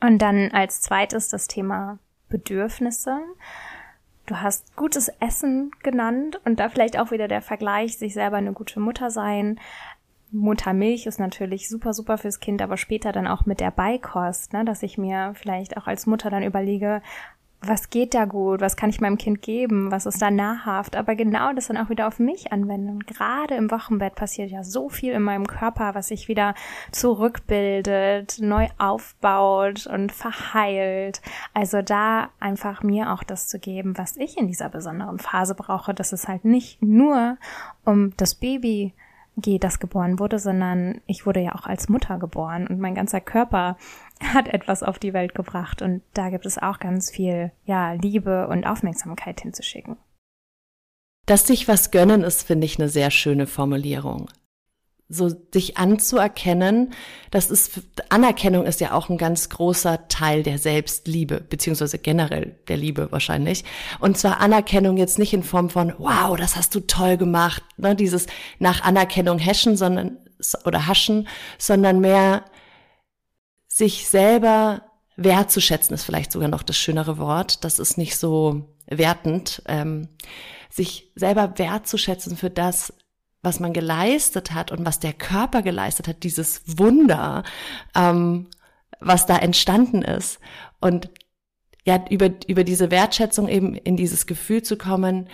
Und 0.00 0.18
dann 0.18 0.50
als 0.50 0.80
zweites 0.80 1.28
das 1.28 1.46
Thema 1.46 2.00
Bedürfnisse. 2.28 3.20
Du 4.26 4.40
hast 4.40 4.74
gutes 4.74 5.08
Essen 5.20 5.70
genannt 5.84 6.40
und 6.44 6.58
da 6.58 6.68
vielleicht 6.68 6.98
auch 6.98 7.12
wieder 7.12 7.28
der 7.28 7.42
Vergleich, 7.42 7.96
sich 7.96 8.12
selber 8.12 8.38
eine 8.38 8.54
gute 8.54 8.80
Mutter 8.80 9.12
sein. 9.12 9.60
Muttermilch 10.32 11.06
ist 11.06 11.20
natürlich 11.20 11.68
super, 11.68 11.94
super 11.94 12.18
fürs 12.18 12.40
Kind, 12.40 12.60
aber 12.60 12.76
später 12.76 13.12
dann 13.12 13.28
auch 13.28 13.46
mit 13.46 13.60
der 13.60 13.70
Beikost, 13.70 14.52
ne, 14.52 14.64
dass 14.64 14.82
ich 14.82 14.98
mir 14.98 15.32
vielleicht 15.36 15.76
auch 15.76 15.86
als 15.86 16.06
Mutter 16.06 16.28
dann 16.28 16.42
überlege, 16.42 17.02
was 17.68 17.90
geht 17.90 18.14
da 18.14 18.24
gut, 18.24 18.60
was 18.60 18.76
kann 18.76 18.90
ich 18.90 19.00
meinem 19.00 19.18
Kind 19.18 19.42
geben, 19.42 19.90
was 19.90 20.06
ist 20.06 20.20
da 20.20 20.30
nahrhaft, 20.30 20.96
aber 20.96 21.14
genau 21.14 21.52
das 21.52 21.68
dann 21.68 21.76
auch 21.76 21.90
wieder 21.90 22.06
auf 22.06 22.18
mich 22.18 22.52
anwenden. 22.52 23.00
Gerade 23.00 23.54
im 23.54 23.70
Wochenbett 23.70 24.14
passiert 24.14 24.50
ja 24.50 24.64
so 24.64 24.88
viel 24.88 25.12
in 25.12 25.22
meinem 25.22 25.46
Körper, 25.46 25.94
was 25.94 26.08
sich 26.08 26.28
wieder 26.28 26.54
zurückbildet, 26.92 28.38
neu 28.40 28.68
aufbaut 28.78 29.86
und 29.86 30.12
verheilt. 30.12 31.20
Also 31.54 31.82
da 31.82 32.30
einfach 32.40 32.82
mir 32.82 33.12
auch 33.12 33.22
das 33.22 33.48
zu 33.48 33.58
geben, 33.58 33.96
was 33.98 34.16
ich 34.16 34.36
in 34.36 34.46
dieser 34.46 34.68
besonderen 34.68 35.18
Phase 35.18 35.54
brauche, 35.54 35.94
dass 35.94 36.12
es 36.12 36.28
halt 36.28 36.44
nicht 36.44 36.82
nur 36.82 37.38
um 37.84 38.12
das 38.16 38.34
Baby 38.34 38.94
geht, 39.36 39.64
das 39.64 39.78
geboren 39.78 40.18
wurde, 40.18 40.38
sondern 40.38 41.00
ich 41.06 41.26
wurde 41.26 41.40
ja 41.40 41.54
auch 41.54 41.66
als 41.66 41.88
Mutter 41.88 42.18
geboren 42.18 42.66
und 42.66 42.80
mein 42.80 42.94
ganzer 42.94 43.20
Körper 43.20 43.76
hat 44.20 44.48
etwas 44.48 44.82
auf 44.82 44.98
die 44.98 45.12
Welt 45.12 45.34
gebracht 45.34 45.82
und 45.82 46.02
da 46.14 46.30
gibt 46.30 46.46
es 46.46 46.58
auch 46.58 46.78
ganz 46.78 47.10
viel, 47.10 47.52
ja, 47.64 47.92
Liebe 47.92 48.48
und 48.48 48.66
Aufmerksamkeit 48.66 49.40
hinzuschicken. 49.40 49.96
Dass 51.26 51.46
sich 51.46 51.66
was 51.66 51.90
gönnen 51.90 52.22
ist, 52.22 52.44
finde 52.44 52.66
ich 52.66 52.78
eine 52.78 52.88
sehr 52.88 53.10
schöne 53.10 53.46
Formulierung. 53.46 54.28
So 55.08 55.30
sich 55.52 55.78
anzuerkennen, 55.78 56.92
das 57.30 57.50
ist, 57.50 57.80
Anerkennung 58.08 58.66
ist 58.66 58.80
ja 58.80 58.92
auch 58.92 59.08
ein 59.08 59.18
ganz 59.18 59.48
großer 59.48 60.08
Teil 60.08 60.42
der 60.42 60.58
Selbstliebe, 60.58 61.40
beziehungsweise 61.40 61.98
generell 61.98 62.58
der 62.66 62.76
Liebe 62.76 63.12
wahrscheinlich. 63.12 63.64
Und 64.00 64.18
zwar 64.18 64.40
Anerkennung 64.40 64.96
jetzt 64.96 65.18
nicht 65.20 65.32
in 65.32 65.44
Form 65.44 65.70
von, 65.70 65.94
wow, 65.98 66.36
das 66.36 66.56
hast 66.56 66.74
du 66.74 66.80
toll 66.80 67.16
gemacht, 67.16 67.62
ne, 67.76 67.94
dieses 67.94 68.26
nach 68.58 68.82
Anerkennung 68.82 69.38
haschen, 69.38 69.76
sondern, 69.76 70.18
oder 70.64 70.88
haschen, 70.88 71.28
sondern 71.58 72.00
mehr, 72.00 72.44
sich 73.68 74.08
selber 74.08 74.82
wertzuschätzen 75.16 75.94
ist 75.94 76.04
vielleicht 76.04 76.32
sogar 76.32 76.48
noch 76.48 76.62
das 76.62 76.76
schönere 76.76 77.18
Wort. 77.18 77.64
Das 77.64 77.78
ist 77.78 77.98
nicht 77.98 78.16
so 78.16 78.74
wertend. 78.86 79.62
Ähm, 79.66 80.08
sich 80.70 81.10
selber 81.14 81.54
wertzuschätzen 81.56 82.36
für 82.36 82.50
das, 82.50 82.92
was 83.42 83.60
man 83.60 83.72
geleistet 83.72 84.52
hat 84.52 84.72
und 84.72 84.84
was 84.84 84.98
der 84.98 85.12
Körper 85.12 85.62
geleistet 85.62 86.08
hat, 86.08 86.22
dieses 86.22 86.62
Wunder, 86.78 87.44
ähm, 87.94 88.48
was 89.00 89.26
da 89.26 89.36
entstanden 89.36 90.02
ist. 90.02 90.40
Und 90.80 91.10
ja, 91.84 92.04
über, 92.10 92.30
über 92.48 92.64
diese 92.64 92.90
Wertschätzung 92.90 93.48
eben 93.48 93.74
in 93.74 93.96
dieses 93.96 94.26
Gefühl 94.26 94.62
zu 94.62 94.76
kommen, 94.76 95.28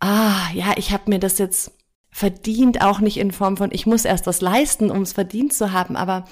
ah, 0.00 0.50
ja, 0.52 0.74
ich 0.76 0.92
habe 0.92 1.10
mir 1.10 1.18
das 1.18 1.38
jetzt 1.38 1.72
verdient, 2.10 2.80
auch 2.82 3.00
nicht 3.00 3.16
in 3.16 3.32
Form 3.32 3.56
von, 3.56 3.72
ich 3.72 3.86
muss 3.86 4.04
erst 4.04 4.26
was 4.26 4.40
leisten, 4.40 4.90
um 4.90 5.02
es 5.02 5.12
verdient 5.12 5.52
zu 5.52 5.72
haben, 5.72 5.96
aber 5.96 6.26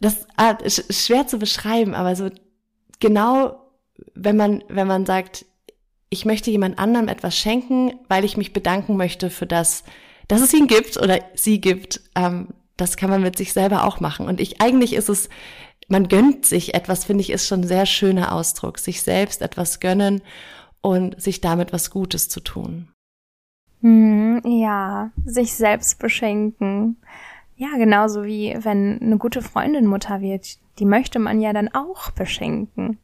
das 0.00 0.26
ah, 0.36 0.50
ist 0.50 0.92
schwer 0.92 1.28
zu 1.28 1.38
beschreiben, 1.38 1.94
aber 1.94 2.16
so 2.16 2.30
genau, 2.98 3.70
wenn 4.14 4.36
man, 4.36 4.64
wenn 4.68 4.88
man 4.88 5.06
sagt, 5.06 5.46
ich 6.10 6.24
möchte 6.24 6.50
jemand 6.50 6.78
anderem 6.78 7.08
etwas 7.08 7.36
schenken, 7.36 7.92
weil 8.08 8.24
ich 8.24 8.36
mich 8.36 8.52
bedanken 8.52 8.96
möchte 8.96 9.30
für 9.30 9.46
das, 9.46 9.84
dass 10.28 10.42
es 10.42 10.52
ihn 10.52 10.66
gibt 10.66 10.96
oder 10.96 11.20
sie 11.34 11.60
gibt, 11.60 12.00
ähm, 12.16 12.48
das 12.76 12.96
kann 12.96 13.10
man 13.10 13.22
mit 13.22 13.36
sich 13.36 13.52
selber 13.52 13.84
auch 13.84 14.00
machen. 14.00 14.26
Und 14.26 14.40
ich, 14.40 14.60
eigentlich 14.60 14.92
ist 14.94 15.08
es, 15.08 15.28
man 15.88 16.08
gönnt 16.08 16.46
sich 16.46 16.74
etwas, 16.74 17.04
finde 17.04 17.22
ich, 17.22 17.30
ist 17.30 17.46
schon 17.46 17.60
ein 17.60 17.66
sehr 17.68 17.86
schöner 17.86 18.32
Ausdruck, 18.32 18.78
sich 18.78 19.02
selbst 19.02 19.40
etwas 19.42 19.80
gönnen 19.80 20.22
und 20.80 21.20
sich 21.20 21.40
damit 21.40 21.72
was 21.72 21.90
Gutes 21.90 22.28
zu 22.28 22.40
tun. 22.40 22.88
Hm, 23.80 24.42
ja, 24.44 25.10
sich 25.24 25.54
selbst 25.54 25.98
beschenken. 25.98 26.96
Ja, 27.56 27.76
genauso 27.76 28.24
wie 28.24 28.56
wenn 28.62 29.00
eine 29.00 29.18
gute 29.18 29.42
Freundin 29.42 29.86
Mutter 29.86 30.20
wird, 30.20 30.58
die 30.78 30.86
möchte 30.86 31.18
man 31.18 31.40
ja 31.40 31.52
dann 31.52 31.68
auch 31.68 32.10
beschenken. 32.10 32.98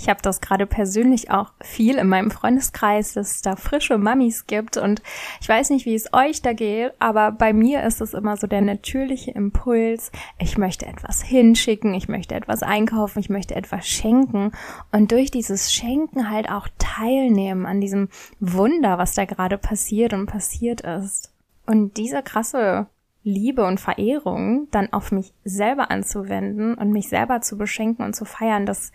Ich 0.00 0.08
habe 0.08 0.22
das 0.22 0.40
gerade 0.40 0.64
persönlich 0.64 1.30
auch 1.30 1.52
viel 1.60 1.98
in 1.98 2.08
meinem 2.08 2.30
Freundeskreis, 2.30 3.12
dass 3.12 3.32
es 3.32 3.42
da 3.42 3.54
frische 3.54 3.98
Mamis 3.98 4.46
gibt. 4.46 4.78
Und 4.78 5.02
ich 5.42 5.48
weiß 5.48 5.68
nicht, 5.68 5.84
wie 5.84 5.94
es 5.94 6.14
euch 6.14 6.40
da 6.40 6.54
geht, 6.54 6.94
aber 6.98 7.32
bei 7.32 7.52
mir 7.52 7.82
ist 7.82 8.00
es 8.00 8.14
immer 8.14 8.38
so 8.38 8.46
der 8.46 8.62
natürliche 8.62 9.32
Impuls, 9.32 10.10
ich 10.38 10.56
möchte 10.56 10.86
etwas 10.86 11.20
hinschicken, 11.20 11.92
ich 11.92 12.08
möchte 12.08 12.34
etwas 12.34 12.62
einkaufen, 12.62 13.18
ich 13.18 13.28
möchte 13.28 13.54
etwas 13.54 13.86
schenken. 13.86 14.52
Und 14.90 15.12
durch 15.12 15.30
dieses 15.30 15.70
Schenken 15.70 16.30
halt 16.30 16.50
auch 16.50 16.68
teilnehmen 16.78 17.66
an 17.66 17.82
diesem 17.82 18.08
Wunder, 18.40 18.96
was 18.96 19.14
da 19.14 19.26
gerade 19.26 19.58
passiert 19.58 20.14
und 20.14 20.24
passiert 20.24 20.80
ist. 20.80 21.30
Und 21.66 21.98
diese 21.98 22.22
krasse 22.22 22.86
Liebe 23.22 23.66
und 23.66 23.80
Verehrung 23.80 24.68
dann 24.70 24.94
auf 24.94 25.12
mich 25.12 25.34
selber 25.44 25.90
anzuwenden 25.90 26.72
und 26.76 26.90
mich 26.90 27.10
selber 27.10 27.42
zu 27.42 27.58
beschenken 27.58 28.02
und 28.02 28.16
zu 28.16 28.24
feiern, 28.24 28.64
das, 28.64 28.92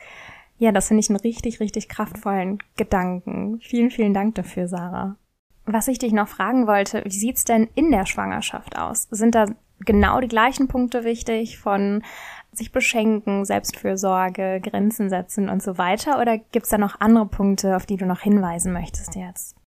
ja, 0.57 0.71
das 0.71 0.87
finde 0.87 1.01
ich 1.01 1.09
einen 1.09 1.19
richtig, 1.19 1.59
richtig 1.59 1.89
kraftvollen 1.89 2.59
Gedanken. 2.77 3.59
Vielen, 3.61 3.91
vielen 3.91 4.13
Dank 4.13 4.35
dafür, 4.35 4.67
Sarah. 4.67 5.17
Was 5.65 5.87
ich 5.87 5.99
dich 5.99 6.13
noch 6.13 6.27
fragen 6.27 6.67
wollte, 6.67 7.03
wie 7.05 7.09
sieht's 7.09 7.43
denn 7.43 7.67
in 7.75 7.91
der 7.91 8.05
Schwangerschaft 8.05 8.77
aus? 8.77 9.07
Sind 9.11 9.35
da 9.35 9.47
genau 9.79 10.21
die 10.21 10.27
gleichen 10.27 10.67
Punkte 10.67 11.03
wichtig 11.03 11.57
von 11.57 12.03
sich 12.51 12.71
beschenken, 12.71 13.43
Selbstfürsorge, 13.43 14.61
Grenzen 14.61 15.09
setzen 15.09 15.49
und 15.49 15.61
so 15.61 15.77
weiter? 15.77 16.21
Oder 16.21 16.37
gibt's 16.37 16.69
da 16.69 16.77
noch 16.77 17.01
andere 17.01 17.25
Punkte, 17.25 17.75
auf 17.75 17.85
die 17.85 17.97
du 17.97 18.05
noch 18.05 18.21
hinweisen 18.21 18.71
möchtest 18.71 19.15
jetzt? 19.15 19.57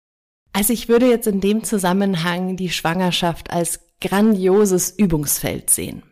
Also 0.53 0.73
ich 0.73 0.89
würde 0.89 1.07
jetzt 1.07 1.27
in 1.27 1.41
dem 1.41 1.63
Zusammenhang 1.63 2.55
die 2.55 2.69
Schwangerschaft 2.69 3.51
als 3.51 3.81
grandioses 4.01 4.89
Übungsfeld 4.97 5.69
sehen. 5.69 6.03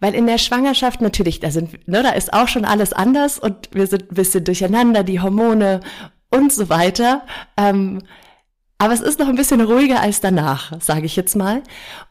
Weil 0.00 0.14
in 0.14 0.26
der 0.26 0.38
Schwangerschaft 0.38 1.00
natürlich, 1.00 1.40
da 1.40 1.50
sind, 1.50 1.86
ne, 1.86 2.02
da 2.02 2.10
ist 2.10 2.32
auch 2.32 2.48
schon 2.48 2.64
alles 2.64 2.92
anders 2.92 3.38
und 3.38 3.68
wir 3.72 3.86
sind 3.86 4.10
ein 4.10 4.14
bisschen 4.14 4.44
durcheinander, 4.44 5.04
die 5.04 5.20
Hormone 5.20 5.80
und 6.30 6.52
so 6.52 6.68
weiter. 6.68 7.22
Ähm, 7.56 8.02
aber 8.78 8.94
es 8.94 9.02
ist 9.02 9.18
noch 9.18 9.28
ein 9.28 9.36
bisschen 9.36 9.60
ruhiger 9.60 10.00
als 10.00 10.20
danach, 10.20 10.72
sage 10.80 11.04
ich 11.04 11.16
jetzt 11.16 11.36
mal. 11.36 11.62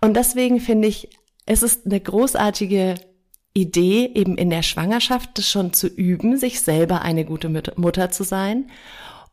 Und 0.01 0.15
deswegen 0.15 0.59
finde 0.59 0.87
ich, 0.87 1.09
es 1.47 1.63
ist 1.63 1.87
eine 1.87 1.99
großartige 1.99 2.95
Idee, 3.55 4.11
eben 4.13 4.37
in 4.37 4.51
der 4.51 4.61
Schwangerschaft 4.61 5.31
das 5.33 5.49
schon 5.49 5.73
zu 5.73 5.87
üben, 5.87 6.37
sich 6.37 6.61
selber 6.61 7.01
eine 7.01 7.25
gute 7.25 7.49
Mutter 7.49 8.11
zu 8.11 8.23
sein. 8.23 8.69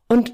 Und 0.07 0.33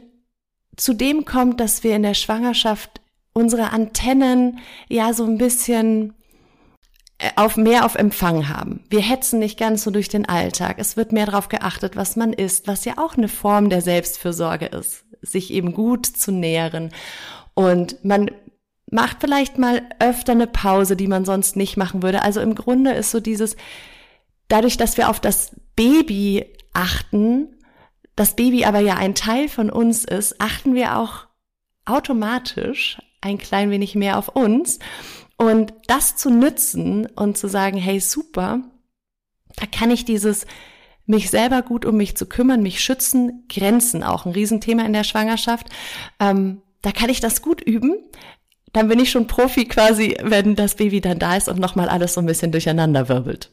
zudem 0.78 1.26
kommt, 1.26 1.60
dass 1.60 1.84
wir 1.84 1.94
in 1.94 2.04
der 2.04 2.14
Schwangerschaft 2.14 3.02
unsere 3.34 3.72
Antennen 3.72 4.60
ja 4.88 5.14
so 5.14 5.26
ein 5.26 5.38
bisschen 5.38 6.14
auf 7.36 7.58
mehr 7.58 7.86
auf 7.86 7.96
Empfang 7.96 8.50
haben. 8.50 8.84
Wir 8.90 9.02
hetzen 9.02 9.40
nicht 9.40 9.58
ganz 9.58 9.84
so 9.84 9.92
durch 9.92 10.10
den 10.10 10.28
Alltag. 10.28 10.78
Es 10.80 10.98
wird 10.98 11.12
mehr 11.12 11.26
darauf 11.26 11.50
geachtet, 11.50 11.96
was 11.96 12.16
man 12.16 12.34
isst, 12.34 12.68
was 12.68 12.86
ja 12.86 12.98
auch 12.98 13.16
eine 13.16 13.28
Form 13.28 13.70
der 13.70 13.82
Selbstfürsorge 13.82 14.68
ist, 14.68 15.06
sich 15.22 15.52
eben 15.52 15.74
gut 15.74 16.06
zu 16.06 16.32
nähren. 16.32 16.92
Und 17.54 18.04
man 18.04 18.32
macht 18.90 19.18
vielleicht 19.22 19.58
mal 19.58 19.82
öfter 20.00 20.34
eine 20.34 20.48
Pause, 20.48 20.96
die 20.96 21.08
man 21.08 21.26
sonst 21.26 21.56
nicht 21.56 21.78
machen 21.78 22.04
würde. 22.04 22.22
Also 22.22 22.42
im 22.42 22.56
Grunde 22.56 22.92
ist 22.92 23.12
so 23.12 23.20
dieses, 23.20 23.56
dadurch, 24.48 24.78
dass 24.78 24.98
wir 24.98 25.10
auf 25.10 25.20
das 25.20 25.56
Baby 25.76 26.46
achten, 26.74 27.58
das 28.16 28.36
Baby 28.36 28.66
aber 28.66 28.80
ja 28.80 28.96
ein 28.96 29.16
Teil 29.16 29.50
von 29.50 29.70
uns 29.70 30.06
ist, 30.06 30.40
achten 30.40 30.76
wir 30.76 30.98
auch 30.98 31.28
automatisch 31.86 33.00
ein 33.22 33.38
klein 33.38 33.72
wenig 33.72 33.96
mehr 33.96 34.18
auf 34.18 34.30
uns. 34.30 34.80
Und 35.38 35.74
das 35.88 36.16
zu 36.16 36.30
nützen 36.30 37.08
und 37.08 37.38
zu 37.38 37.48
sagen, 37.48 37.78
hey, 37.78 38.00
super, 38.00 38.62
da 39.56 39.66
kann 39.66 39.92
ich 39.92 40.06
dieses 40.06 40.46
mich 41.06 41.30
selber 41.30 41.62
gut 41.62 41.86
um 41.86 41.98
mich 41.98 42.16
zu 42.16 42.26
kümmern, 42.26 42.64
mich 42.64 42.82
schützen, 42.82 43.46
Grenzen 43.50 44.04
auch 44.04 44.26
ein 44.26 44.32
Riesenthema 44.32 44.84
in 44.84 44.94
der 44.94 45.04
Schwangerschaft. 45.04 45.70
Ähm, 46.20 46.62
da 46.82 46.92
kann 46.92 47.10
ich 47.10 47.20
das 47.20 47.42
gut 47.42 47.62
üben. 47.62 47.96
Dann 48.72 48.88
bin 48.88 49.00
ich 49.00 49.12
schon 49.12 49.28
Profi 49.28 49.66
quasi, 49.66 50.18
wenn 50.22 50.56
das 50.56 50.76
Baby 50.76 51.02
dann 51.02 51.20
da 51.20 51.36
ist 51.36 51.50
und 51.50 51.60
nochmal 51.60 51.90
alles 51.90 52.14
so 52.14 52.22
ein 52.22 52.26
bisschen 52.26 52.52
durcheinander 52.52 53.10
wirbelt. 53.10 53.52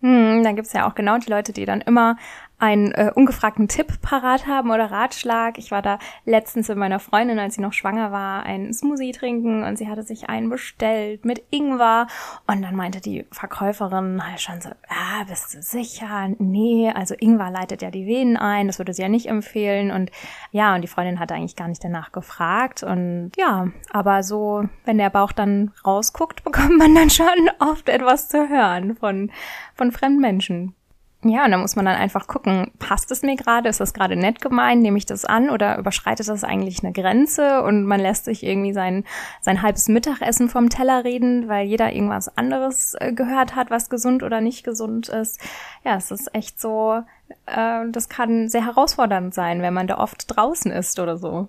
Hm, 0.00 0.44
dann 0.44 0.56
gibt's 0.56 0.72
ja 0.72 0.88
auch 0.88 0.94
genau 0.94 1.18
die 1.18 1.30
Leute, 1.30 1.52
die 1.52 1.64
dann 1.64 1.80
immer 1.80 2.16
einen 2.58 2.92
äh, 2.92 3.12
ungefragten 3.14 3.68
Tipp 3.68 4.00
parat 4.00 4.46
haben 4.46 4.70
oder 4.70 4.90
Ratschlag. 4.90 5.58
Ich 5.58 5.70
war 5.70 5.82
da 5.82 5.98
letztens 6.24 6.68
mit 6.68 6.78
meiner 6.78 7.00
Freundin, 7.00 7.38
als 7.38 7.56
sie 7.56 7.60
noch 7.60 7.74
schwanger 7.74 8.12
war, 8.12 8.44
einen 8.44 8.72
Smoothie 8.72 9.12
trinken 9.12 9.62
und 9.62 9.76
sie 9.76 9.88
hatte 9.88 10.02
sich 10.02 10.30
einen 10.30 10.48
bestellt 10.48 11.26
mit 11.26 11.42
Ingwer 11.50 12.06
und 12.46 12.62
dann 12.62 12.74
meinte 12.74 13.00
die 13.00 13.26
Verkäuferin 13.30 14.26
halt 14.26 14.40
schon 14.40 14.60
so, 14.62 14.70
ah, 14.88 15.24
bist 15.28 15.54
du 15.54 15.62
sicher? 15.62 16.30
Nee, 16.38 16.90
also 16.94 17.14
Ingwer 17.18 17.50
leitet 17.50 17.82
ja 17.82 17.90
die 17.90 18.06
Venen 18.06 18.38
ein, 18.38 18.68
das 18.68 18.78
würde 18.78 18.94
sie 18.94 19.02
ja 19.02 19.08
nicht 19.08 19.26
empfehlen 19.26 19.90
und 19.90 20.10
ja, 20.50 20.74
und 20.74 20.80
die 20.80 20.88
Freundin 20.88 21.20
hatte 21.20 21.34
eigentlich 21.34 21.56
gar 21.56 21.68
nicht 21.68 21.84
danach 21.84 22.12
gefragt 22.12 22.82
und 22.82 23.32
ja, 23.36 23.68
aber 23.90 24.22
so, 24.22 24.64
wenn 24.86 24.96
der 24.96 25.10
Bauch 25.10 25.32
dann 25.32 25.72
rausguckt, 25.84 26.42
bekommt 26.44 26.78
man 26.78 26.94
dann 26.94 27.10
schon 27.10 27.50
oft 27.58 27.90
etwas 27.90 28.28
zu 28.28 28.48
hören 28.48 28.96
von, 28.96 29.30
von 29.74 29.92
fremden 29.92 30.20
Menschen. 30.20 30.74
Ja, 31.22 31.46
und 31.46 31.50
da 31.50 31.56
muss 31.56 31.76
man 31.76 31.86
dann 31.86 31.96
einfach 31.96 32.26
gucken, 32.26 32.70
passt 32.78 33.10
es 33.10 33.22
mir 33.22 33.36
gerade? 33.36 33.68
Ist 33.68 33.80
das 33.80 33.94
gerade 33.94 34.16
nett 34.16 34.40
gemeint? 34.40 34.82
Nehme 34.82 34.98
ich 34.98 35.06
das 35.06 35.24
an 35.24 35.48
oder 35.50 35.78
überschreitet 35.78 36.28
das 36.28 36.44
eigentlich 36.44 36.84
eine 36.84 36.92
Grenze 36.92 37.62
und 37.62 37.84
man 37.84 38.00
lässt 38.00 38.26
sich 38.26 38.44
irgendwie 38.44 38.74
sein, 38.74 39.04
sein 39.40 39.62
halbes 39.62 39.88
Mittagessen 39.88 40.48
vom 40.48 40.68
Teller 40.68 41.04
reden, 41.04 41.48
weil 41.48 41.66
jeder 41.66 41.92
irgendwas 41.92 42.36
anderes 42.36 42.94
äh, 43.00 43.12
gehört 43.12 43.56
hat, 43.56 43.70
was 43.70 43.88
gesund 43.88 44.22
oder 44.22 44.40
nicht 44.40 44.62
gesund 44.62 45.08
ist. 45.08 45.40
Ja, 45.84 45.96
es 45.96 46.10
ist 46.10 46.34
echt 46.34 46.60
so, 46.60 47.02
äh, 47.46 47.84
das 47.90 48.08
kann 48.08 48.48
sehr 48.48 48.66
herausfordernd 48.66 49.32
sein, 49.32 49.62
wenn 49.62 49.74
man 49.74 49.86
da 49.86 49.98
oft 49.98 50.36
draußen 50.36 50.70
ist 50.70 51.00
oder 51.00 51.16
so. 51.16 51.48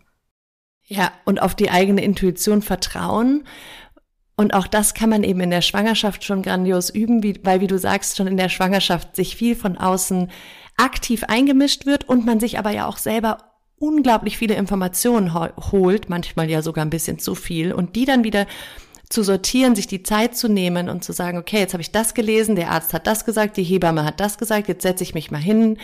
Ja, 0.85 1.11
und 1.25 1.41
auf 1.41 1.53
die 1.53 1.69
eigene 1.69 2.01
Intuition 2.01 2.61
vertrauen 2.61 3.43
und 4.37 4.53
auch 4.53 4.67
das 4.67 4.93
kann 4.93 5.09
man 5.09 5.23
eben 5.23 5.39
in 5.41 5.49
der 5.49 5.61
Schwangerschaft 5.61 6.23
schon 6.23 6.43
grandios 6.43 6.91
üben, 6.91 7.23
wie, 7.23 7.39
weil, 7.43 7.59
wie 7.59 7.67
du 7.67 7.79
sagst, 7.79 8.15
schon 8.15 8.27
in 8.27 8.37
der 8.37 8.49
Schwangerschaft 8.49 9.15
sich 9.15 9.35
viel 9.35 9.55
von 9.55 9.77
außen 9.77 10.29
aktiv 10.77 11.23
eingemischt 11.23 11.87
wird 11.87 12.07
und 12.07 12.25
man 12.25 12.39
sich 12.39 12.59
aber 12.59 12.69
ja 12.69 12.85
auch 12.85 12.97
selber 12.97 13.39
unglaublich 13.79 14.37
viele 14.37 14.53
Informationen 14.53 15.33
holt, 15.33 16.09
manchmal 16.09 16.49
ja 16.49 16.61
sogar 16.61 16.85
ein 16.85 16.91
bisschen 16.91 17.17
zu 17.17 17.33
viel, 17.33 17.73
und 17.73 17.95
die 17.95 18.05
dann 18.05 18.23
wieder 18.23 18.45
zu 19.09 19.23
sortieren, 19.23 19.75
sich 19.75 19.87
die 19.87 20.03
Zeit 20.03 20.37
zu 20.37 20.47
nehmen 20.47 20.89
und 20.89 21.03
zu 21.03 21.13
sagen, 21.13 21.37
okay, 21.37 21.59
jetzt 21.59 21.73
habe 21.73 21.81
ich 21.81 21.91
das 21.91 22.13
gelesen, 22.13 22.55
der 22.55 22.71
Arzt 22.71 22.93
hat 22.93 23.07
das 23.07 23.25
gesagt, 23.25 23.57
die 23.57 23.63
Hebamme 23.63 24.03
hat 24.03 24.19
das 24.19 24.37
gesagt, 24.37 24.67
jetzt 24.67 24.83
setze 24.83 25.03
ich 25.03 25.15
mich 25.15 25.31
mal 25.31 25.41
hin, 25.41 25.77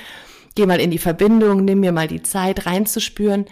gehe 0.55 0.67
mal 0.67 0.79
in 0.79 0.91
die 0.91 0.97
Verbindung, 0.99 1.65
nimm 1.65 1.79
mir 1.79 1.91
mal 1.91 2.07
die 2.07 2.21
Zeit 2.21 2.65
reinzuspüren, 2.65 3.45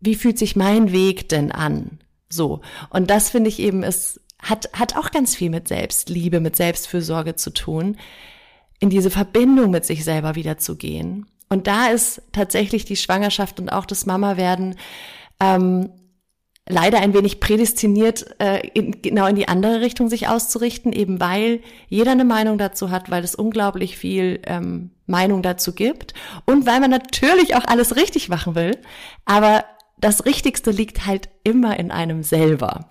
wie 0.00 0.14
fühlt 0.14 0.38
sich 0.38 0.56
mein 0.56 0.92
Weg 0.92 1.28
denn 1.28 1.52
an? 1.52 1.98
So. 2.28 2.60
Und 2.90 3.10
das 3.10 3.30
finde 3.30 3.48
ich 3.48 3.58
eben 3.58 3.82
ist, 3.82 4.20
hat, 4.40 4.70
hat 4.72 4.96
auch 4.96 5.10
ganz 5.10 5.34
viel 5.34 5.50
mit 5.50 5.68
Selbstliebe, 5.68 6.40
mit 6.40 6.56
Selbstfürsorge 6.56 7.36
zu 7.36 7.50
tun, 7.50 7.96
in 8.80 8.90
diese 8.90 9.10
Verbindung 9.10 9.70
mit 9.70 9.84
sich 9.84 10.04
selber 10.04 10.34
wieder 10.34 10.58
zu 10.58 10.76
gehen. 10.76 11.26
Und 11.48 11.66
da 11.66 11.88
ist 11.88 12.22
tatsächlich 12.32 12.84
die 12.84 12.96
Schwangerschaft 12.96 13.60
und 13.60 13.70
auch 13.70 13.86
das 13.86 14.04
Mama-Werden 14.04 14.76
ähm, 15.40 15.90
leider 16.68 16.98
ein 16.98 17.14
wenig 17.14 17.38
prädestiniert, 17.38 18.26
äh, 18.40 18.66
in, 18.74 19.00
genau 19.00 19.26
in 19.26 19.36
die 19.36 19.48
andere 19.48 19.80
Richtung 19.80 20.08
sich 20.08 20.26
auszurichten, 20.26 20.92
eben 20.92 21.20
weil 21.20 21.60
jeder 21.88 22.10
eine 22.10 22.24
Meinung 22.24 22.58
dazu 22.58 22.90
hat, 22.90 23.10
weil 23.10 23.22
es 23.22 23.36
unglaublich 23.36 23.96
viel 23.96 24.40
ähm, 24.44 24.90
Meinung 25.06 25.42
dazu 25.42 25.72
gibt 25.72 26.14
und 26.44 26.66
weil 26.66 26.80
man 26.80 26.90
natürlich 26.90 27.54
auch 27.54 27.64
alles 27.64 27.94
richtig 27.94 28.28
machen 28.28 28.56
will. 28.56 28.76
Aber 29.24 29.64
das 29.98 30.24
Richtigste 30.26 30.70
liegt 30.70 31.06
halt 31.06 31.28
immer 31.44 31.78
in 31.78 31.90
einem 31.90 32.22
selber. 32.22 32.90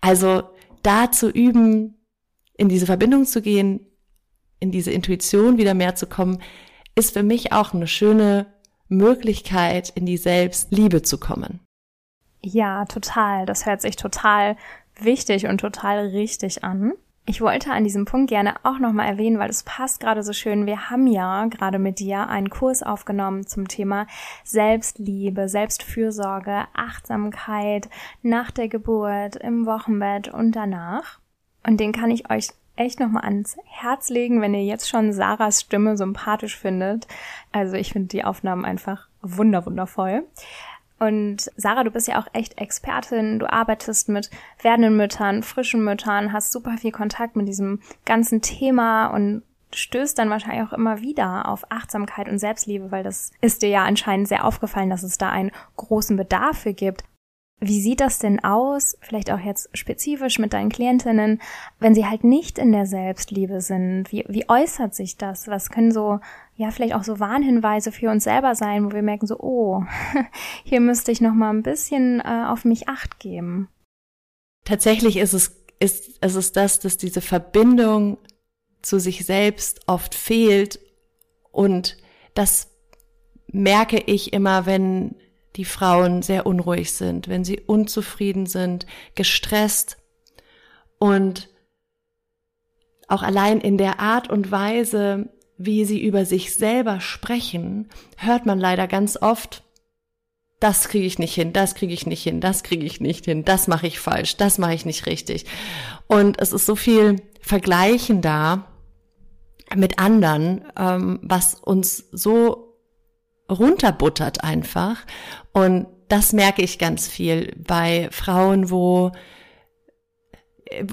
Also 0.00 0.42
da 0.82 1.10
zu 1.10 1.28
üben, 1.30 1.98
in 2.56 2.68
diese 2.68 2.86
Verbindung 2.86 3.26
zu 3.26 3.42
gehen, 3.42 3.86
in 4.58 4.70
diese 4.70 4.90
Intuition 4.90 5.58
wieder 5.58 5.74
mehr 5.74 5.94
zu 5.94 6.06
kommen, 6.06 6.42
ist 6.94 7.12
für 7.12 7.22
mich 7.22 7.52
auch 7.52 7.72
eine 7.72 7.86
schöne 7.86 8.46
Möglichkeit, 8.88 9.90
in 9.90 10.06
die 10.06 10.16
Selbstliebe 10.16 11.02
zu 11.02 11.18
kommen. 11.18 11.60
Ja, 12.42 12.84
total. 12.86 13.46
Das 13.46 13.66
hört 13.66 13.80
sich 13.82 13.96
total 13.96 14.56
wichtig 14.98 15.46
und 15.46 15.58
total 15.58 16.08
richtig 16.08 16.64
an. 16.64 16.92
Ich 17.30 17.40
wollte 17.40 17.70
an 17.70 17.84
diesem 17.84 18.06
Punkt 18.06 18.28
gerne 18.28 18.54
auch 18.64 18.80
nochmal 18.80 19.06
erwähnen, 19.06 19.38
weil 19.38 19.50
es 19.50 19.62
passt 19.62 20.00
gerade 20.00 20.24
so 20.24 20.32
schön. 20.32 20.66
Wir 20.66 20.90
haben 20.90 21.06
ja 21.06 21.46
gerade 21.46 21.78
mit 21.78 22.00
dir 22.00 22.28
einen 22.28 22.50
Kurs 22.50 22.82
aufgenommen 22.82 23.46
zum 23.46 23.68
Thema 23.68 24.08
Selbstliebe, 24.42 25.48
Selbstfürsorge, 25.48 26.64
Achtsamkeit 26.74 27.88
nach 28.22 28.50
der 28.50 28.66
Geburt, 28.66 29.36
im 29.36 29.64
Wochenbett 29.64 30.26
und 30.26 30.56
danach. 30.56 31.20
Und 31.64 31.78
den 31.78 31.92
kann 31.92 32.10
ich 32.10 32.28
euch 32.32 32.48
echt 32.74 32.98
nochmal 32.98 33.22
ans 33.22 33.56
Herz 33.64 34.08
legen, 34.10 34.40
wenn 34.40 34.52
ihr 34.52 34.64
jetzt 34.64 34.88
schon 34.88 35.12
Sarahs 35.12 35.60
Stimme 35.60 35.96
sympathisch 35.96 36.58
findet. 36.58 37.06
Also 37.52 37.76
ich 37.76 37.92
finde 37.92 38.08
die 38.08 38.24
Aufnahmen 38.24 38.64
einfach 38.64 39.06
wunderwundervoll. 39.22 40.24
Und 41.00 41.50
Sarah, 41.56 41.82
du 41.82 41.90
bist 41.90 42.08
ja 42.08 42.20
auch 42.20 42.26
echt 42.34 42.60
Expertin. 42.60 43.38
Du 43.38 43.50
arbeitest 43.50 44.10
mit 44.10 44.30
werdenden 44.62 44.96
Müttern, 44.98 45.42
frischen 45.42 45.82
Müttern, 45.82 46.32
hast 46.32 46.52
super 46.52 46.76
viel 46.76 46.92
Kontakt 46.92 47.36
mit 47.36 47.48
diesem 47.48 47.80
ganzen 48.04 48.42
Thema 48.42 49.06
und 49.06 49.42
stößt 49.74 50.18
dann 50.18 50.30
wahrscheinlich 50.30 50.68
auch 50.68 50.74
immer 50.74 51.00
wieder 51.00 51.48
auf 51.48 51.64
Achtsamkeit 51.70 52.28
und 52.28 52.38
Selbstliebe, 52.38 52.90
weil 52.90 53.02
das 53.02 53.30
ist 53.40 53.62
dir 53.62 53.70
ja 53.70 53.84
anscheinend 53.84 54.28
sehr 54.28 54.44
aufgefallen, 54.44 54.90
dass 54.90 55.02
es 55.02 55.16
da 55.16 55.30
einen 55.30 55.52
großen 55.76 56.16
Bedarf 56.16 56.58
für 56.58 56.74
gibt. 56.74 57.04
Wie 57.62 57.80
sieht 57.80 58.00
das 58.00 58.18
denn 58.18 58.42
aus, 58.42 58.96
vielleicht 59.00 59.30
auch 59.30 59.38
jetzt 59.38 59.68
spezifisch 59.76 60.38
mit 60.38 60.54
deinen 60.54 60.70
Klientinnen, 60.70 61.42
wenn 61.78 61.94
sie 61.94 62.06
halt 62.06 62.24
nicht 62.24 62.58
in 62.58 62.72
der 62.72 62.86
Selbstliebe 62.86 63.60
sind? 63.60 64.10
Wie, 64.10 64.24
wie 64.28 64.48
äußert 64.48 64.94
sich 64.94 65.18
das? 65.18 65.46
Was 65.46 65.70
können 65.70 65.92
so, 65.92 66.20
ja, 66.60 66.70
vielleicht 66.70 66.94
auch 66.94 67.04
so 67.04 67.18
Warnhinweise 67.18 67.90
für 67.90 68.10
uns 68.10 68.24
selber 68.24 68.54
sein, 68.54 68.84
wo 68.84 68.92
wir 68.92 69.00
merken 69.00 69.26
so, 69.26 69.38
oh, 69.38 69.82
hier 70.64 70.80
müsste 70.80 71.10
ich 71.10 71.22
noch 71.22 71.32
mal 71.32 71.48
ein 71.48 71.62
bisschen 71.62 72.20
äh, 72.20 72.44
auf 72.48 72.66
mich 72.66 72.86
acht 72.86 73.18
geben? 73.18 73.70
Tatsächlich 74.66 75.16
ist 75.16 75.32
es, 75.32 75.64
ist, 75.78 76.18
es 76.20 76.34
ist 76.34 76.56
das, 76.56 76.78
dass 76.78 76.98
diese 76.98 77.22
Verbindung 77.22 78.18
zu 78.82 79.00
sich 79.00 79.24
selbst 79.24 79.80
oft 79.86 80.14
fehlt 80.14 80.78
und 81.50 81.96
das 82.34 82.68
merke 83.46 83.96
ich 83.96 84.34
immer, 84.34 84.66
wenn 84.66 85.16
die 85.56 85.64
Frauen 85.64 86.20
sehr 86.20 86.44
unruhig 86.44 86.92
sind, 86.92 87.26
wenn 87.28 87.42
sie 87.42 87.58
unzufrieden 87.58 88.44
sind, 88.44 88.84
gestresst 89.14 89.96
und 90.98 91.48
auch 93.08 93.22
allein 93.22 93.62
in 93.62 93.78
der 93.78 93.98
Art 93.98 94.28
und 94.28 94.50
Weise, 94.52 95.30
wie 95.62 95.84
sie 95.84 96.02
über 96.02 96.24
sich 96.24 96.54
selber 96.54 97.00
sprechen, 97.00 97.90
hört 98.16 98.46
man 98.46 98.58
leider 98.58 98.88
ganz 98.88 99.18
oft, 99.20 99.62
das 100.58 100.88
kriege 100.88 101.04
ich 101.04 101.18
nicht 101.18 101.34
hin, 101.34 101.52
das 101.52 101.74
kriege 101.74 101.92
ich 101.92 102.06
nicht 102.06 102.22
hin, 102.22 102.40
das 102.40 102.62
kriege 102.62 102.84
ich 102.86 103.00
nicht 103.00 103.26
hin, 103.26 103.44
das 103.44 103.68
mache 103.68 103.86
ich 103.86 103.98
falsch, 103.98 104.38
das 104.38 104.56
mache 104.56 104.72
ich 104.72 104.86
nicht 104.86 105.04
richtig. 105.04 105.44
Und 106.06 106.40
es 106.40 106.54
ist 106.54 106.64
so 106.64 106.76
viel 106.76 107.16
Vergleichen 107.42 108.22
da 108.22 108.68
mit 109.74 109.98
anderen, 109.98 110.64
ähm, 110.78 111.20
was 111.22 111.54
uns 111.54 112.08
so 112.10 112.78
runterbuttert 113.50 114.42
einfach. 114.42 115.04
Und 115.52 115.88
das 116.08 116.32
merke 116.32 116.62
ich 116.62 116.78
ganz 116.78 117.06
viel 117.06 117.54
bei 117.58 118.08
Frauen, 118.10 118.70
wo 118.70 119.12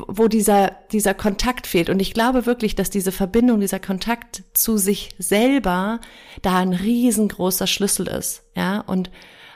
wo 0.08 0.28
dieser, 0.28 0.72
dieser 0.92 1.13
Kontakt 1.13 1.68
fehlt. 1.68 1.90
Und 1.90 2.00
ich 2.00 2.13
glaube 2.13 2.46
wirklich, 2.46 2.76
dass 2.76 2.90
diese 2.90 3.12
Verbindung, 3.12 3.60
dieser 3.60 3.80
Kontakt 3.80 4.44
zu 4.54 4.78
sich 4.78 5.10
selber 5.20 6.00
da 6.42 6.58
ein 6.58 6.74
riesengroßer 6.74 7.68
Schlüssel 7.68 8.08
ist, 8.08 8.44
ja, 8.56 8.82
und 8.82 9.12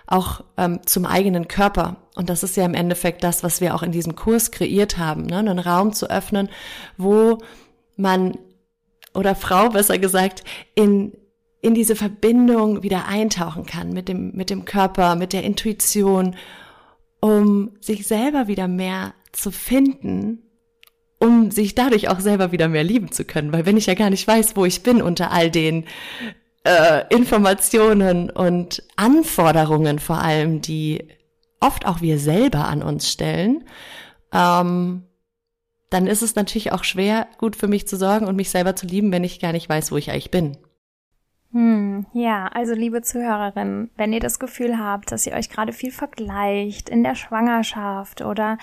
auch 0.08 0.44
ähm, 0.58 0.82
zum 0.86 1.06
eigenen 1.06 1.48
Körper. 1.48 1.98
Und 2.16 2.30
das 2.30 2.44
ist 2.44 2.58
ja 2.58 2.66
im 2.66 2.74
Endeffekt 2.74 3.24
das, 3.24 3.44
was 3.44 3.62
wir 3.62 3.74
auch 3.74 3.84
in 3.84 3.92
diesem 3.94 4.16
Kurs 4.16 4.52
kreiert 4.52 4.98
haben, 4.98 5.26
ne? 5.26 5.38
einen 5.38 5.60
Raum 5.60 5.94
zu 5.94 6.10
öffnen, 6.10 6.50
wo 6.98 7.38
man 7.96 8.38
oder 9.14 9.36
Frau 9.36 9.70
besser 9.70 9.98
gesagt 9.98 10.44
in 10.76 11.14
in 11.62 11.76
diese 11.76 11.96
Verbindung 11.96 12.82
wieder 12.84 13.08
eintauchen 13.08 13.66
kann 13.66 13.94
mit 13.94 14.10
dem, 14.10 14.32
mit 14.32 14.50
dem 14.50 14.66
Körper, 14.66 15.16
mit 15.16 15.32
der 15.32 15.44
Intuition, 15.44 16.36
um 17.20 17.72
sich 17.80 18.08
selber 18.08 18.48
wieder 18.48 18.68
mehr 18.68 19.14
zu 19.32 19.52
finden, 19.52 20.44
um 21.20 21.52
sich 21.52 21.76
dadurch 21.76 22.10
auch 22.10 22.20
selber 22.20 22.52
wieder 22.52 22.67
mehr 22.67 22.84
lieben 22.84 23.12
zu 23.12 23.26
können. 23.26 23.54
Weil 23.54 23.65
wenn 23.65 23.78
ich 23.78 23.86
ja 23.86 23.94
gar 23.94 24.10
nicht 24.10 24.28
weiß, 24.28 24.56
wo 24.56 24.65
ich 24.65 24.84
bin 24.84 25.02
unter 25.02 25.32
all 25.32 25.52
den 25.52 25.86
äh, 26.63 27.04
Informationen 27.13 28.30
und 28.30 28.84
Anforderungen 28.96 30.00
vor 30.00 30.20
allem, 30.20 30.62
die 30.62 31.08
oft 31.60 31.86
auch 31.86 32.02
wir 32.02 32.20
selber 32.20 32.67
an 32.67 32.82
uns 32.82 33.10
stellen, 33.10 33.63
ähm, 34.34 35.04
dann 35.89 36.08
ist 36.08 36.22
es 36.22 36.36
natürlich 36.36 36.72
auch 36.72 36.84
schwer, 36.84 37.28
gut 37.38 37.56
für 37.56 37.67
mich 37.67 37.88
zu 37.88 37.98
sorgen 37.98 38.26
und 38.26 38.36
mich 38.36 38.50
selber 38.50 38.76
zu 38.76 38.88
lieben, 38.88 39.12
wenn 39.12 39.24
ich 39.24 39.39
gar 39.39 39.52
nicht 39.52 39.70
weiß, 39.70 39.91
wo 39.91 39.98
ich 39.98 40.10
eigentlich 40.10 40.32
bin. 40.32 40.58
Hm, 41.52 42.06
ja, 42.13 42.48
also 42.48 42.74
liebe 42.74 43.02
Zuhörerinnen, 43.02 43.91
wenn 43.98 44.13
ihr 44.13 44.22
das 44.22 44.39
Gefühl 44.39 44.80
habt, 44.80 45.12
dass 45.12 45.28
ihr 45.28 45.34
euch 45.34 45.50
gerade 45.50 45.74
viel 45.74 45.91
vergleicht 45.91 46.89
in 46.89 47.04
der 47.04 47.15
Schwangerschaft 47.15 48.22
oder 48.22 48.58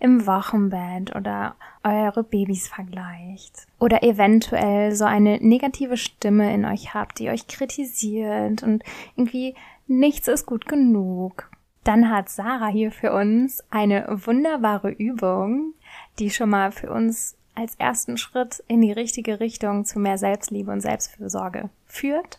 im 0.00 0.26
Wochenbett 0.26 1.14
oder 1.16 1.56
eure 1.82 2.22
Babys 2.22 2.68
vergleicht 2.68 3.66
oder 3.78 4.02
eventuell 4.02 4.94
so 4.94 5.04
eine 5.04 5.38
negative 5.40 5.96
Stimme 5.96 6.52
in 6.54 6.64
euch 6.64 6.94
habt, 6.94 7.18
die 7.18 7.30
euch 7.30 7.46
kritisiert 7.46 8.62
und 8.62 8.84
irgendwie 9.16 9.54
nichts 9.86 10.28
ist 10.28 10.46
gut 10.46 10.66
genug, 10.66 11.50
dann 11.84 12.10
hat 12.10 12.28
Sarah 12.28 12.68
hier 12.68 12.92
für 12.92 13.12
uns 13.12 13.64
eine 13.70 14.06
wunderbare 14.08 14.90
Übung, 14.90 15.72
die 16.18 16.30
schon 16.30 16.50
mal 16.50 16.70
für 16.70 16.90
uns 16.90 17.36
als 17.54 17.74
ersten 17.74 18.18
Schritt 18.18 18.62
in 18.68 18.80
die 18.82 18.92
richtige 18.92 19.40
Richtung 19.40 19.84
zu 19.84 19.98
mehr 19.98 20.16
Selbstliebe 20.16 20.70
und 20.70 20.80
Selbstfürsorge 20.80 21.70
führt. 21.86 22.38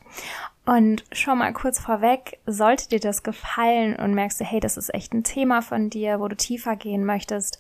Und 0.70 1.04
schon 1.12 1.40
mal 1.40 1.52
kurz 1.52 1.80
vorweg, 1.80 2.38
sollte 2.46 2.90
dir 2.90 3.00
das 3.00 3.24
gefallen 3.24 3.96
und 3.96 4.14
merkst 4.14 4.40
du, 4.40 4.46
hey, 4.46 4.60
das 4.60 4.78
ist 4.78 4.94
echt 4.94 5.16
ein 5.16 5.24
Thema 5.24 5.64
von 5.64 5.90
dir, 5.90 6.20
wo 6.20 6.28
du 6.28 6.36
tiefer 6.36 6.76
gehen 6.76 7.06
möchtest, 7.06 7.58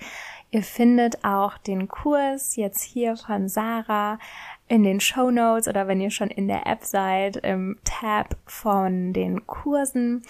ihr 0.51 0.61
findet 0.61 1.25
auch 1.25 1.57
den 1.57 1.87
Kurs 1.87 2.55
jetzt 2.55 2.83
hier 2.83 3.17
von 3.17 3.49
Sarah 3.49 4.19
in 4.67 4.83
den 4.83 4.99
Show 4.99 5.31
Notes 5.31 5.67
oder 5.67 5.87
wenn 5.87 5.99
ihr 5.99 6.11
schon 6.11 6.27
in 6.27 6.47
der 6.47 6.67
App 6.67 6.83
seid, 6.83 7.37
im 7.37 7.79
Tab 7.83 8.37
von 8.45 9.11
den 9.11 9.47
Kursen. 9.47 10.21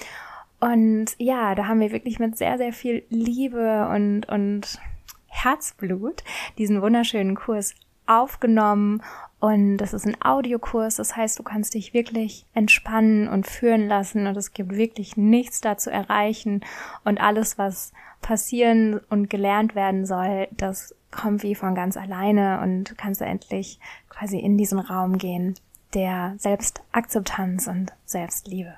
Und 0.61 1.15
ja, 1.17 1.55
da 1.55 1.67
haben 1.67 1.81
wir 1.81 1.91
wirklich 1.91 2.17
mit 2.17 2.37
sehr, 2.37 2.57
sehr 2.57 2.71
viel 2.71 3.03
Liebe 3.09 3.89
und, 3.93 4.29
und 4.29 4.79
Herzblut 5.27 6.23
diesen 6.57 6.81
wunderschönen 6.81 7.35
Kurs 7.35 7.75
aufgenommen 8.07 9.01
und 9.39 9.77
das 9.77 9.93
ist 9.93 10.05
ein 10.05 10.21
Audiokurs, 10.21 10.97
das 10.97 11.15
heißt, 11.15 11.39
du 11.39 11.43
kannst 11.43 11.73
dich 11.73 11.93
wirklich 11.93 12.45
entspannen 12.53 13.27
und 13.27 13.47
führen 13.47 13.87
lassen 13.87 14.27
und 14.27 14.35
es 14.35 14.53
gibt 14.53 14.75
wirklich 14.75 15.15
nichts 15.15 15.61
da 15.61 15.77
zu 15.77 15.91
erreichen 15.91 16.61
und 17.05 17.19
alles, 17.21 17.57
was 17.57 17.93
passieren 18.21 18.99
und 19.09 19.29
gelernt 19.29 19.75
werden 19.75 20.05
soll, 20.05 20.47
das 20.51 20.93
kommt 21.11 21.43
wie 21.43 21.55
von 21.55 21.73
ganz 21.73 21.97
alleine 21.97 22.59
und 22.61 22.97
kannst 22.97 23.21
endlich 23.21 23.79
quasi 24.09 24.37
in 24.37 24.57
diesen 24.57 24.79
Raum 24.79 25.17
gehen 25.17 25.55
der 25.93 26.35
Selbstakzeptanz 26.37 27.67
und 27.67 27.93
Selbstliebe. 28.05 28.75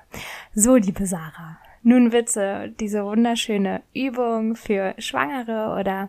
So, 0.54 0.76
liebe 0.76 1.06
Sarah, 1.06 1.58
nun 1.82 2.10
bitte 2.10 2.72
diese 2.80 3.04
wunderschöne 3.04 3.82
Übung 3.94 4.56
für 4.56 4.94
Schwangere 4.98 5.78
oder 5.78 6.08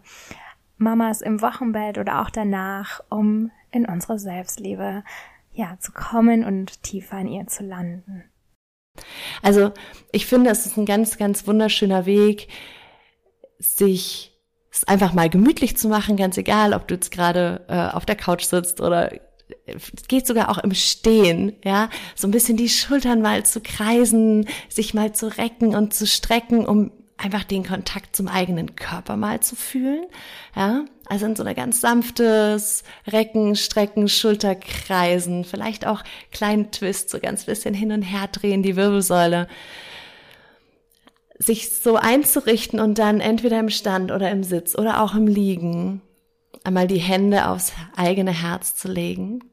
Mamas 0.77 1.21
im 1.21 1.41
Wochenbett 1.41 1.97
oder 1.97 2.21
auch 2.21 2.29
danach, 2.29 3.01
um 3.09 3.51
in 3.73 3.85
unsere 3.85 4.19
Selbstliebe 4.19 5.03
ja 5.51 5.77
zu 5.79 5.91
kommen 5.91 6.43
und 6.43 6.83
tiefer 6.83 7.19
in 7.19 7.27
ihr 7.27 7.47
zu 7.47 7.63
landen. 7.63 8.23
Also 9.41 9.71
ich 10.11 10.25
finde, 10.25 10.49
es 10.49 10.65
ist 10.65 10.77
ein 10.77 10.85
ganz, 10.85 11.17
ganz 11.17 11.47
wunderschöner 11.47 12.05
Weg, 12.05 12.47
sich 13.59 14.31
es 14.71 14.83
einfach 14.85 15.13
mal 15.13 15.29
gemütlich 15.29 15.77
zu 15.77 15.87
machen, 15.87 16.17
ganz 16.17 16.37
egal, 16.37 16.73
ob 16.73 16.87
du 16.87 16.95
jetzt 16.95 17.11
gerade 17.11 17.65
äh, 17.67 17.95
auf 17.95 18.05
der 18.05 18.15
Couch 18.15 18.43
sitzt 18.43 18.81
oder 18.81 19.11
es 19.65 20.07
geht 20.07 20.25
sogar 20.25 20.49
auch 20.49 20.57
im 20.57 20.73
Stehen, 20.73 21.55
ja, 21.63 21.89
so 22.15 22.27
ein 22.27 22.31
bisschen 22.31 22.57
die 22.57 22.69
Schultern 22.69 23.21
mal 23.21 23.45
zu 23.45 23.61
kreisen, 23.61 24.47
sich 24.69 24.93
mal 24.93 25.13
zu 25.13 25.27
recken 25.37 25.75
und 25.75 25.93
zu 25.93 26.07
strecken, 26.07 26.65
um 26.65 26.91
einfach 27.23 27.43
den 27.43 27.63
Kontakt 27.63 28.15
zum 28.15 28.27
eigenen 28.27 28.75
Körper 28.75 29.15
mal 29.15 29.39
zu 29.39 29.55
fühlen, 29.55 30.05
ja, 30.55 30.85
also 31.07 31.25
in 31.25 31.35
so 31.35 31.43
einer 31.43 31.55
ganz 31.55 31.81
sanftes 31.81 32.83
Recken, 33.07 33.55
Strecken, 33.55 34.09
Schulterkreisen, 34.09 35.45
vielleicht 35.45 35.87
auch 35.87 36.03
kleinen 36.31 36.71
Twist, 36.71 37.09
so 37.09 37.19
ganz 37.19 37.45
bisschen 37.45 37.73
hin 37.73 37.91
und 37.91 38.01
her 38.01 38.27
drehen, 38.31 38.63
die 38.63 38.75
Wirbelsäule, 38.75 39.47
sich 41.39 41.77
so 41.77 41.95
einzurichten 41.95 42.79
und 42.79 42.99
dann 42.99 43.19
entweder 43.19 43.59
im 43.59 43.69
Stand 43.69 44.11
oder 44.11 44.29
im 44.31 44.43
Sitz 44.43 44.77
oder 44.77 45.01
auch 45.01 45.15
im 45.15 45.27
Liegen 45.27 46.01
einmal 46.63 46.87
die 46.87 46.99
Hände 46.99 47.47
aufs 47.47 47.73
eigene 47.95 48.31
Herz 48.31 48.75
zu 48.75 48.87
legen 48.87 49.43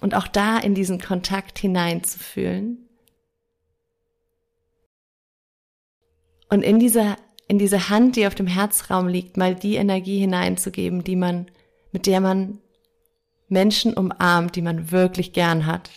und 0.00 0.14
auch 0.14 0.26
da 0.26 0.58
in 0.58 0.74
diesen 0.74 1.00
Kontakt 1.00 1.58
hineinzufühlen. 1.58 2.85
Und 6.48 6.62
in 6.62 6.78
dieser, 6.78 7.16
in 7.48 7.58
diese 7.58 7.88
Hand, 7.88 8.16
die 8.16 8.26
auf 8.26 8.34
dem 8.34 8.46
Herzraum 8.46 9.08
liegt, 9.08 9.36
mal 9.36 9.54
die 9.54 9.76
Energie 9.76 10.18
hineinzugeben, 10.18 11.04
die 11.04 11.16
man, 11.16 11.46
mit 11.92 12.06
der 12.06 12.20
man 12.20 12.58
Menschen 13.48 13.94
umarmt, 13.94 14.56
die 14.56 14.62
man 14.62 14.90
wirklich 14.90 15.32
gern 15.32 15.66
hat. 15.66 15.90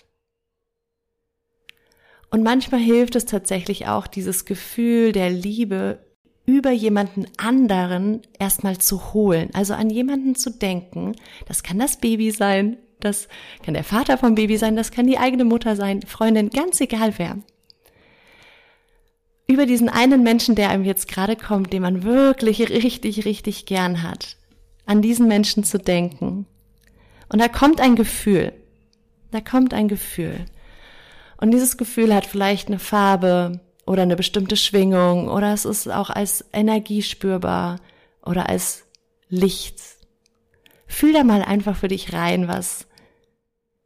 Und 2.31 2.43
manchmal 2.43 2.79
hilft 2.79 3.15
es 3.15 3.25
tatsächlich 3.25 3.87
auch, 3.87 4.05
dieses 4.05 4.45
Gefühl 4.45 5.11
der 5.11 5.31
Liebe 5.31 6.05
über 6.45 6.71
jemanden 6.71 7.25
anderen 7.37 8.21
erstmal 8.39 8.77
zu 8.79 9.13
holen, 9.13 9.49
also 9.53 9.73
an 9.73 9.89
jemanden 9.89 10.35
zu 10.35 10.49
denken. 10.51 11.15
Das 11.47 11.63
kann 11.63 11.77
das 11.77 11.97
Baby 11.97 12.31
sein, 12.31 12.77
das 12.99 13.27
kann 13.63 13.75
der 13.75 13.83
Vater 13.83 14.17
vom 14.17 14.35
Baby 14.35 14.57
sein, 14.57 14.75
das 14.75 14.91
kann 14.91 15.07
die 15.07 15.17
eigene 15.17 15.45
Mutter 15.45 15.75
sein, 15.75 16.01
Freundin, 16.03 16.49
ganz 16.49 16.81
egal 16.81 17.13
wer. 17.17 17.37
Über 19.49 19.65
diesen 19.65 19.89
einen 19.89 20.21
Menschen, 20.21 20.53
der 20.53 20.69
einem 20.69 20.83
jetzt 20.83 21.07
gerade 21.07 21.35
kommt, 21.35 21.73
den 21.73 21.81
man 21.81 22.03
wirklich 22.03 22.59
richtig, 22.69 23.25
richtig 23.25 23.65
gern 23.65 24.03
hat, 24.03 24.37
an 24.85 25.01
diesen 25.01 25.27
Menschen 25.27 25.63
zu 25.63 25.79
denken. 25.79 26.45
Und 27.29 27.39
da 27.39 27.47
kommt 27.47 27.81
ein 27.81 27.95
Gefühl. 27.95 28.53
Da 29.31 29.41
kommt 29.41 29.73
ein 29.73 29.87
Gefühl. 29.87 30.45
Und 31.41 31.49
dieses 31.49 31.77
Gefühl 31.77 32.13
hat 32.13 32.27
vielleicht 32.27 32.67
eine 32.67 32.77
Farbe 32.77 33.59
oder 33.87 34.03
eine 34.03 34.15
bestimmte 34.15 34.55
Schwingung 34.55 35.29
oder 35.29 35.51
es 35.51 35.65
ist 35.65 35.87
auch 35.87 36.11
als 36.11 36.45
Energie 36.53 37.01
spürbar 37.01 37.79
oder 38.23 38.49
als 38.49 38.83
Licht. 39.29 39.81
Fühl 40.85 41.13
da 41.13 41.23
mal 41.23 41.41
einfach 41.41 41.75
für 41.75 41.87
dich 41.87 42.13
rein, 42.13 42.47
was, 42.47 42.85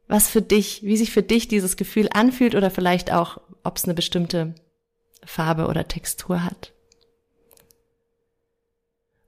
was 0.08 0.28
für 0.28 0.42
dich, 0.42 0.82
wie 0.82 0.98
sich 0.98 1.10
für 1.10 1.22
dich 1.22 1.48
dieses 1.48 1.78
Gefühl 1.78 2.10
anfühlt 2.12 2.54
oder 2.54 2.70
vielleicht 2.70 3.10
auch, 3.10 3.40
ob 3.62 3.78
es 3.78 3.84
eine 3.84 3.94
bestimmte 3.94 4.54
Farbe 5.26 5.66
oder 5.66 5.88
Textur 5.88 6.44
hat. 6.44 6.72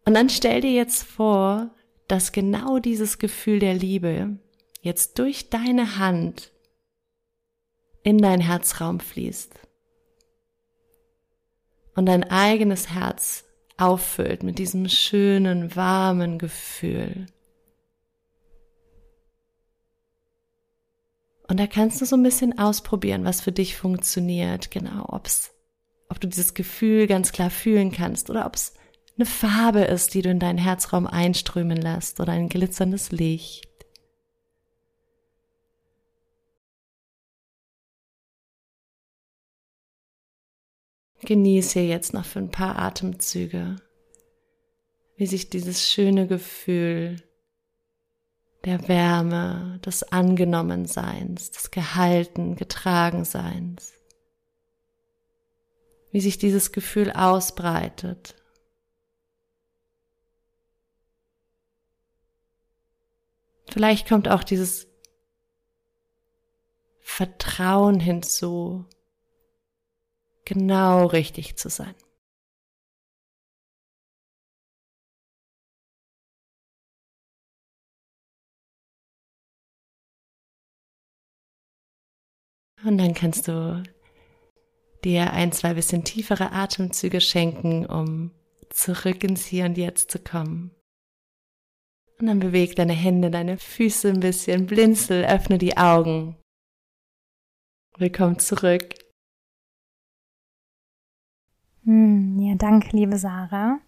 Und 0.04 0.14
dann 0.14 0.30
stell 0.30 0.61
dir 0.61 0.72
jetzt 0.72 1.02
vor, 1.02 1.70
dass 2.09 2.32
genau 2.32 2.78
dieses 2.78 3.18
Gefühl 3.18 3.59
der 3.59 3.74
Liebe 3.74 4.38
jetzt 4.80 5.18
durch 5.18 5.50
deine 5.50 5.98
Hand 5.98 6.52
in 8.04 8.18
dein 8.18 8.40
Herzraum 8.40 9.00
fließt 9.00 9.59
und 11.96 12.06
dein 12.06 12.22
eigenes 12.30 12.90
Herz 12.90 13.44
auffüllt 13.78 14.44
mit 14.44 14.59
diesem 14.59 14.88
schönen, 14.88 15.74
warmen 15.74 16.38
Gefühl. 16.38 17.26
Und 21.48 21.59
da 21.59 21.66
kannst 21.66 22.00
du 22.00 22.04
so 22.04 22.16
ein 22.16 22.22
bisschen 22.22 22.59
ausprobieren, 22.59 23.24
was 23.24 23.40
für 23.40 23.52
dich 23.52 23.76
funktioniert, 23.76 24.70
genau, 24.70 25.06
ob's, 25.09 25.52
ob 26.09 26.21
du 26.21 26.29
dieses 26.29 26.55
Gefühl 26.55 27.07
ganz 27.07 27.33
klar 27.33 27.51
fühlen 27.51 27.92
kannst 27.92 28.31
oder 28.31 28.47
ob 28.47 28.55
es 28.55 28.75
eine 29.16 29.27
Farbe 29.27 29.81
ist, 29.81 30.14
die 30.14 30.23
du 30.23 30.31
in 30.31 30.38
deinen 30.38 30.59
Herzraum 30.59 31.07
einströmen 31.07 31.77
lässt 31.77 32.21
oder 32.21 32.33
ein 32.33 32.49
glitzerndes 32.49 33.12
Licht. 33.12 33.64
Genieße 41.23 41.81
jetzt 41.81 42.14
noch 42.14 42.25
für 42.25 42.38
ein 42.38 42.51
paar 42.51 42.79
Atemzüge, 42.79 43.77
wie 45.16 45.27
sich 45.27 45.51
dieses 45.51 45.83
schöne 45.83 46.27
Gefühl 46.27 47.16
der 48.64 48.87
Wärme, 48.88 49.81
des 49.85 50.03
Angenommenseins, 50.12 51.51
des 51.53 51.71
Gehalten, 51.71 52.57
Getragenseins, 52.57 53.92
wie 56.11 56.21
sich 56.21 56.38
dieses 56.38 56.73
Gefühl 56.73 57.12
ausbreitet. 57.12 58.35
Vielleicht 63.69 64.09
kommt 64.09 64.29
auch 64.29 64.45
dieses 64.45 64.87
Vertrauen 67.01 68.01
hinzu, 68.01 68.87
genau 70.45 71.07
richtig 71.07 71.57
zu 71.57 71.69
sein. 71.69 71.95
Und 82.85 82.99
dann 82.99 83.14
kannst 83.14 83.49
du 83.49 83.83
dir 85.07 85.33
ein, 85.33 85.53
zwei 85.53 85.75
bisschen 85.75 86.03
tiefere 86.03 86.53
Atemzüge 86.53 87.21
schenken, 87.21 87.87
um 87.87 88.33
zurück 88.71 89.23
ins 89.23 89.47
Hier 89.47 89.64
und 89.64 89.79
Jetzt 89.79 90.11
zu 90.11 90.19
kommen. 90.19 90.73
Und 92.19 92.27
dann 92.27 92.40
beweg 92.40 92.75
deine 92.75 92.92
Hände, 92.92 93.31
deine 93.31 93.57
Füße 93.57 94.09
ein 94.09 94.21
bisschen, 94.21 94.66
blinzel, 94.66 95.25
öffne 95.25 95.59
die 95.59 95.77
Augen. 95.77 96.37
Willkommen 97.99 98.38
zurück. 98.38 98.95
Hm, 101.85 102.40
ja, 102.40 102.57
danke, 102.57 102.97
liebe 102.97 103.16
Sarah. 103.16 103.79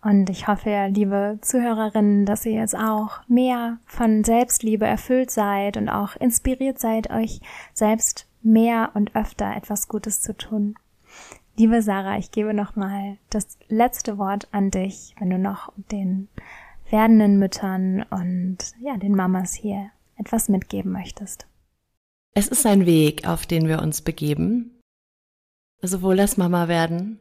Und 0.00 0.30
ich 0.30 0.48
hoffe, 0.48 0.88
liebe 0.90 1.38
Zuhörerinnen, 1.42 2.24
dass 2.26 2.46
ihr 2.46 2.52
jetzt 2.52 2.76
auch 2.76 3.26
mehr 3.28 3.80
von 3.84 4.24
Selbstliebe 4.24 4.86
erfüllt 4.86 5.30
seid 5.30 5.76
und 5.76 5.88
auch 5.88 6.16
inspiriert 6.16 6.78
seid, 6.78 7.10
euch 7.10 7.40
selbst 7.74 8.28
mehr 8.44 8.90
und 8.94 9.16
öfter 9.16 9.56
etwas 9.56 9.88
Gutes 9.88 10.20
zu 10.20 10.36
tun. 10.36 10.76
Liebe 11.56 11.82
Sarah, 11.82 12.18
ich 12.18 12.30
gebe 12.30 12.52
nochmal 12.52 13.16
das 13.30 13.58
letzte 13.68 14.18
Wort 14.18 14.48
an 14.52 14.70
dich, 14.70 15.14
wenn 15.18 15.30
du 15.30 15.38
noch 15.38 15.72
den 15.90 16.28
werdenden 16.90 17.38
Müttern 17.38 18.04
und 18.10 18.58
ja, 18.80 18.96
den 18.96 19.14
Mamas 19.14 19.54
hier 19.54 19.90
etwas 20.16 20.48
mitgeben 20.48 20.92
möchtest. 20.92 21.46
Es 22.34 22.48
ist 22.48 22.66
ein 22.66 22.86
Weg, 22.86 23.26
auf 23.26 23.46
den 23.46 23.68
wir 23.68 23.80
uns 23.80 24.02
begeben. 24.02 24.80
Sowohl 25.80 26.16
das 26.16 26.36
Mama 26.36 26.68
werden 26.68 27.20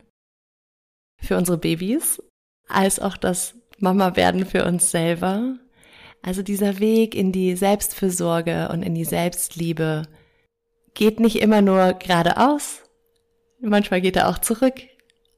für 1.22 1.38
unsere 1.38 1.58
Babys, 1.58 2.22
als 2.68 3.00
auch 3.00 3.18
das 3.18 3.56
Mama 3.78 4.16
werden 4.16 4.46
für 4.46 4.66
uns 4.66 4.90
selber. 4.90 5.58
Also 6.22 6.42
dieser 6.42 6.80
Weg 6.80 7.14
in 7.16 7.32
die 7.32 7.56
Selbstfürsorge 7.56 8.70
und 8.70 8.82
in 8.82 8.96
die 8.96 9.06
Selbstliebe 9.06 10.08
geht 10.94 11.20
nicht 11.20 11.42
immer 11.42 11.62
nur 11.62 11.94
geradeaus, 11.94 12.82
manchmal 13.60 14.02
geht 14.02 14.16
er 14.16 14.30
auch 14.30 14.38
zurück 14.38 14.76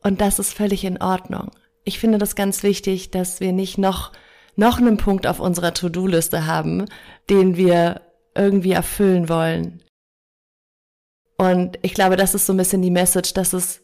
und 0.03 0.21
das 0.21 0.39
ist 0.39 0.53
völlig 0.53 0.83
in 0.83 1.01
Ordnung. 1.01 1.51
Ich 1.83 1.99
finde 1.99 2.17
das 2.17 2.35
ganz 2.35 2.63
wichtig, 2.63 3.11
dass 3.11 3.39
wir 3.39 3.53
nicht 3.53 3.77
noch, 3.77 4.11
noch 4.55 4.79
einen 4.79 4.97
Punkt 4.97 5.27
auf 5.27 5.39
unserer 5.39 5.73
To-Do-Liste 5.73 6.45
haben, 6.45 6.85
den 7.29 7.57
wir 7.57 8.01
irgendwie 8.33 8.71
erfüllen 8.71 9.29
wollen. 9.29 9.83
Und 11.37 11.77
ich 11.81 11.93
glaube, 11.93 12.15
das 12.15 12.33
ist 12.33 12.45
so 12.45 12.53
ein 12.53 12.57
bisschen 12.57 12.81
die 12.81 12.91
Message, 12.91 13.33
dass 13.33 13.53
es, 13.53 13.81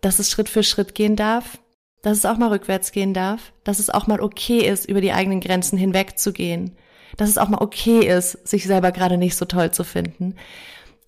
dass 0.00 0.18
es 0.18 0.30
Schritt 0.30 0.48
für 0.48 0.62
Schritt 0.62 0.94
gehen 0.94 1.16
darf, 1.16 1.58
dass 2.02 2.18
es 2.18 2.24
auch 2.24 2.36
mal 2.36 2.50
rückwärts 2.50 2.92
gehen 2.92 3.14
darf, 3.14 3.52
dass 3.64 3.78
es 3.78 3.90
auch 3.90 4.06
mal 4.06 4.20
okay 4.20 4.60
ist, 4.60 4.84
über 4.84 5.00
die 5.00 5.12
eigenen 5.12 5.40
Grenzen 5.40 5.78
hinwegzugehen, 5.78 6.76
dass 7.16 7.28
es 7.28 7.38
auch 7.38 7.48
mal 7.48 7.62
okay 7.62 8.06
ist, 8.06 8.46
sich 8.46 8.64
selber 8.64 8.92
gerade 8.92 9.18
nicht 9.18 9.36
so 9.36 9.44
toll 9.44 9.70
zu 9.70 9.84
finden, 9.84 10.36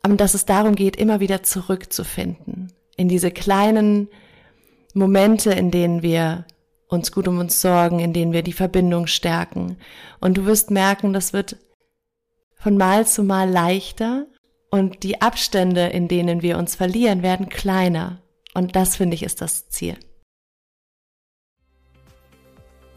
aber 0.03 0.17
dass 0.17 0.35
es 0.35 0.47
darum 0.47 0.75
geht, 0.75 0.97
immer 0.97 1.21
wieder 1.21 1.43
zurückzufinden 1.43 2.73
in 2.97 3.09
diese 3.09 3.31
kleinen 3.31 4.09
Momente, 4.95 5.53
in 5.53 5.71
denen 5.71 6.03
wir 6.03 6.47
uns 6.89 7.13
gut 7.13 7.29
um 7.29 7.39
uns 7.39 7.61
sorgen, 7.61 8.01
in 8.01 8.13
denen 8.13 8.33
wir 8.33 8.43
die 8.43 8.53
Verbindung 8.53 9.07
stärken. 9.07 9.77
Und 10.21 10.39
du 10.39 10.47
wirst 10.47 10.71
merken, 10.71 11.13
das 11.13 11.33
wird 11.33 11.57
von 12.57 12.77
Mal 12.77 13.07
zu 13.07 13.23
Mal 13.23 13.49
leichter 13.49 14.27
und 14.71 15.03
die 15.03 15.21
Abstände, 15.21 15.87
in 15.87 16.09
denen 16.09 16.43
wir 16.43 16.59
uns 16.59 16.75
verlieren, 16.75 17.23
werden 17.23 17.49
kleiner. 17.49 18.23
Und 18.55 18.75
das 18.75 18.97
finde 18.97 19.15
ich 19.15 19.23
ist 19.23 19.41
das 19.41 19.69
Ziel. 19.69 19.97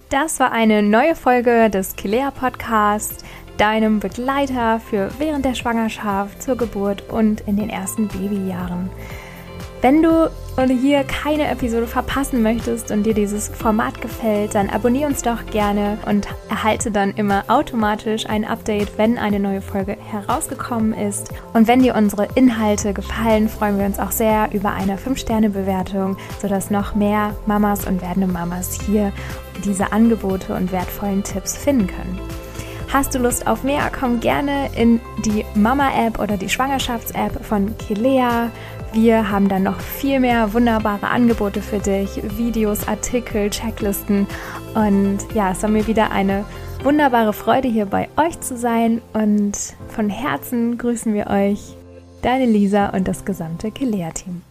Das 0.09 0.39
war 0.41 0.51
eine 0.51 0.81
neue 0.81 1.15
Folge 1.15 1.69
des 1.69 1.95
Kilea 1.95 2.31
Podcasts, 2.31 3.23
deinem 3.57 3.99
Begleiter 3.99 4.79
für 4.79 5.09
während 5.19 5.45
der 5.45 5.55
Schwangerschaft, 5.55 6.41
zur 6.41 6.57
Geburt 6.57 7.09
und 7.09 7.41
in 7.41 7.57
den 7.57 7.69
ersten 7.69 8.07
Babyjahren. 8.07 8.89
Wenn 9.81 10.03
du 10.03 10.29
hier 10.79 11.03
keine 11.05 11.49
Episode 11.49 11.87
verpassen 11.87 12.43
möchtest 12.43 12.91
und 12.91 13.01
dir 13.03 13.15
dieses 13.15 13.47
Format 13.47 13.99
gefällt, 13.99 14.53
dann 14.53 14.69
abonniere 14.69 15.09
uns 15.09 15.23
doch 15.23 15.43
gerne 15.47 15.97
und 16.05 16.27
erhalte 16.49 16.91
dann 16.91 17.15
immer 17.15 17.45
automatisch 17.47 18.27
ein 18.27 18.45
Update, 18.45 18.99
wenn 18.99 19.17
eine 19.17 19.39
neue 19.39 19.61
Folge 19.61 19.97
herausgekommen 19.99 20.93
ist. 20.93 21.31
Und 21.53 21.67
wenn 21.67 21.81
dir 21.81 21.95
unsere 21.95 22.27
Inhalte 22.35 22.93
gefallen, 22.93 23.49
freuen 23.49 23.79
wir 23.79 23.85
uns 23.87 23.97
auch 23.97 24.11
sehr 24.11 24.49
über 24.53 24.69
eine 24.71 24.97
5-Sterne-Bewertung, 24.97 26.15
sodass 26.39 26.69
noch 26.69 26.93
mehr 26.93 27.35
Mamas 27.47 27.87
und 27.87 28.03
werdende 28.03 28.27
Mamas 28.27 28.79
hier 28.85 29.11
diese 29.65 29.91
Angebote 29.91 30.53
und 30.53 30.71
wertvollen 30.71 31.23
Tipps 31.23 31.57
finden 31.57 31.87
können. 31.87 32.19
Hast 32.91 33.15
du 33.15 33.19
Lust 33.19 33.47
auf 33.47 33.63
mehr? 33.63 33.89
Komm 33.97 34.19
gerne 34.19 34.69
in 34.75 34.99
die 35.23 35.45
Mama-App 35.55 36.19
oder 36.19 36.35
die 36.35 36.49
Schwangerschafts-App 36.49 37.45
von 37.45 37.77
Kilea. 37.77 38.51
Wir 38.91 39.31
haben 39.31 39.47
dann 39.47 39.63
noch 39.63 39.79
viel 39.79 40.19
mehr 40.19 40.51
wunderbare 40.53 41.07
Angebote 41.07 41.61
für 41.61 41.79
dich, 41.79 42.21
Videos, 42.37 42.89
Artikel, 42.89 43.49
Checklisten. 43.49 44.27
Und 44.75 45.19
ja, 45.33 45.51
es 45.51 45.63
war 45.63 45.69
mir 45.69 45.87
wieder 45.87 46.11
eine 46.11 46.43
wunderbare 46.83 47.31
Freude, 47.31 47.69
hier 47.69 47.85
bei 47.85 48.09
euch 48.17 48.37
zu 48.41 48.57
sein. 48.57 49.01
Und 49.13 49.57
von 49.87 50.09
Herzen 50.09 50.77
grüßen 50.77 51.13
wir 51.13 51.27
euch, 51.27 51.77
deine 52.21 52.45
Lisa 52.45 52.89
und 52.89 53.07
das 53.07 53.23
gesamte 53.23 53.71
Kilea-Team. 53.71 54.41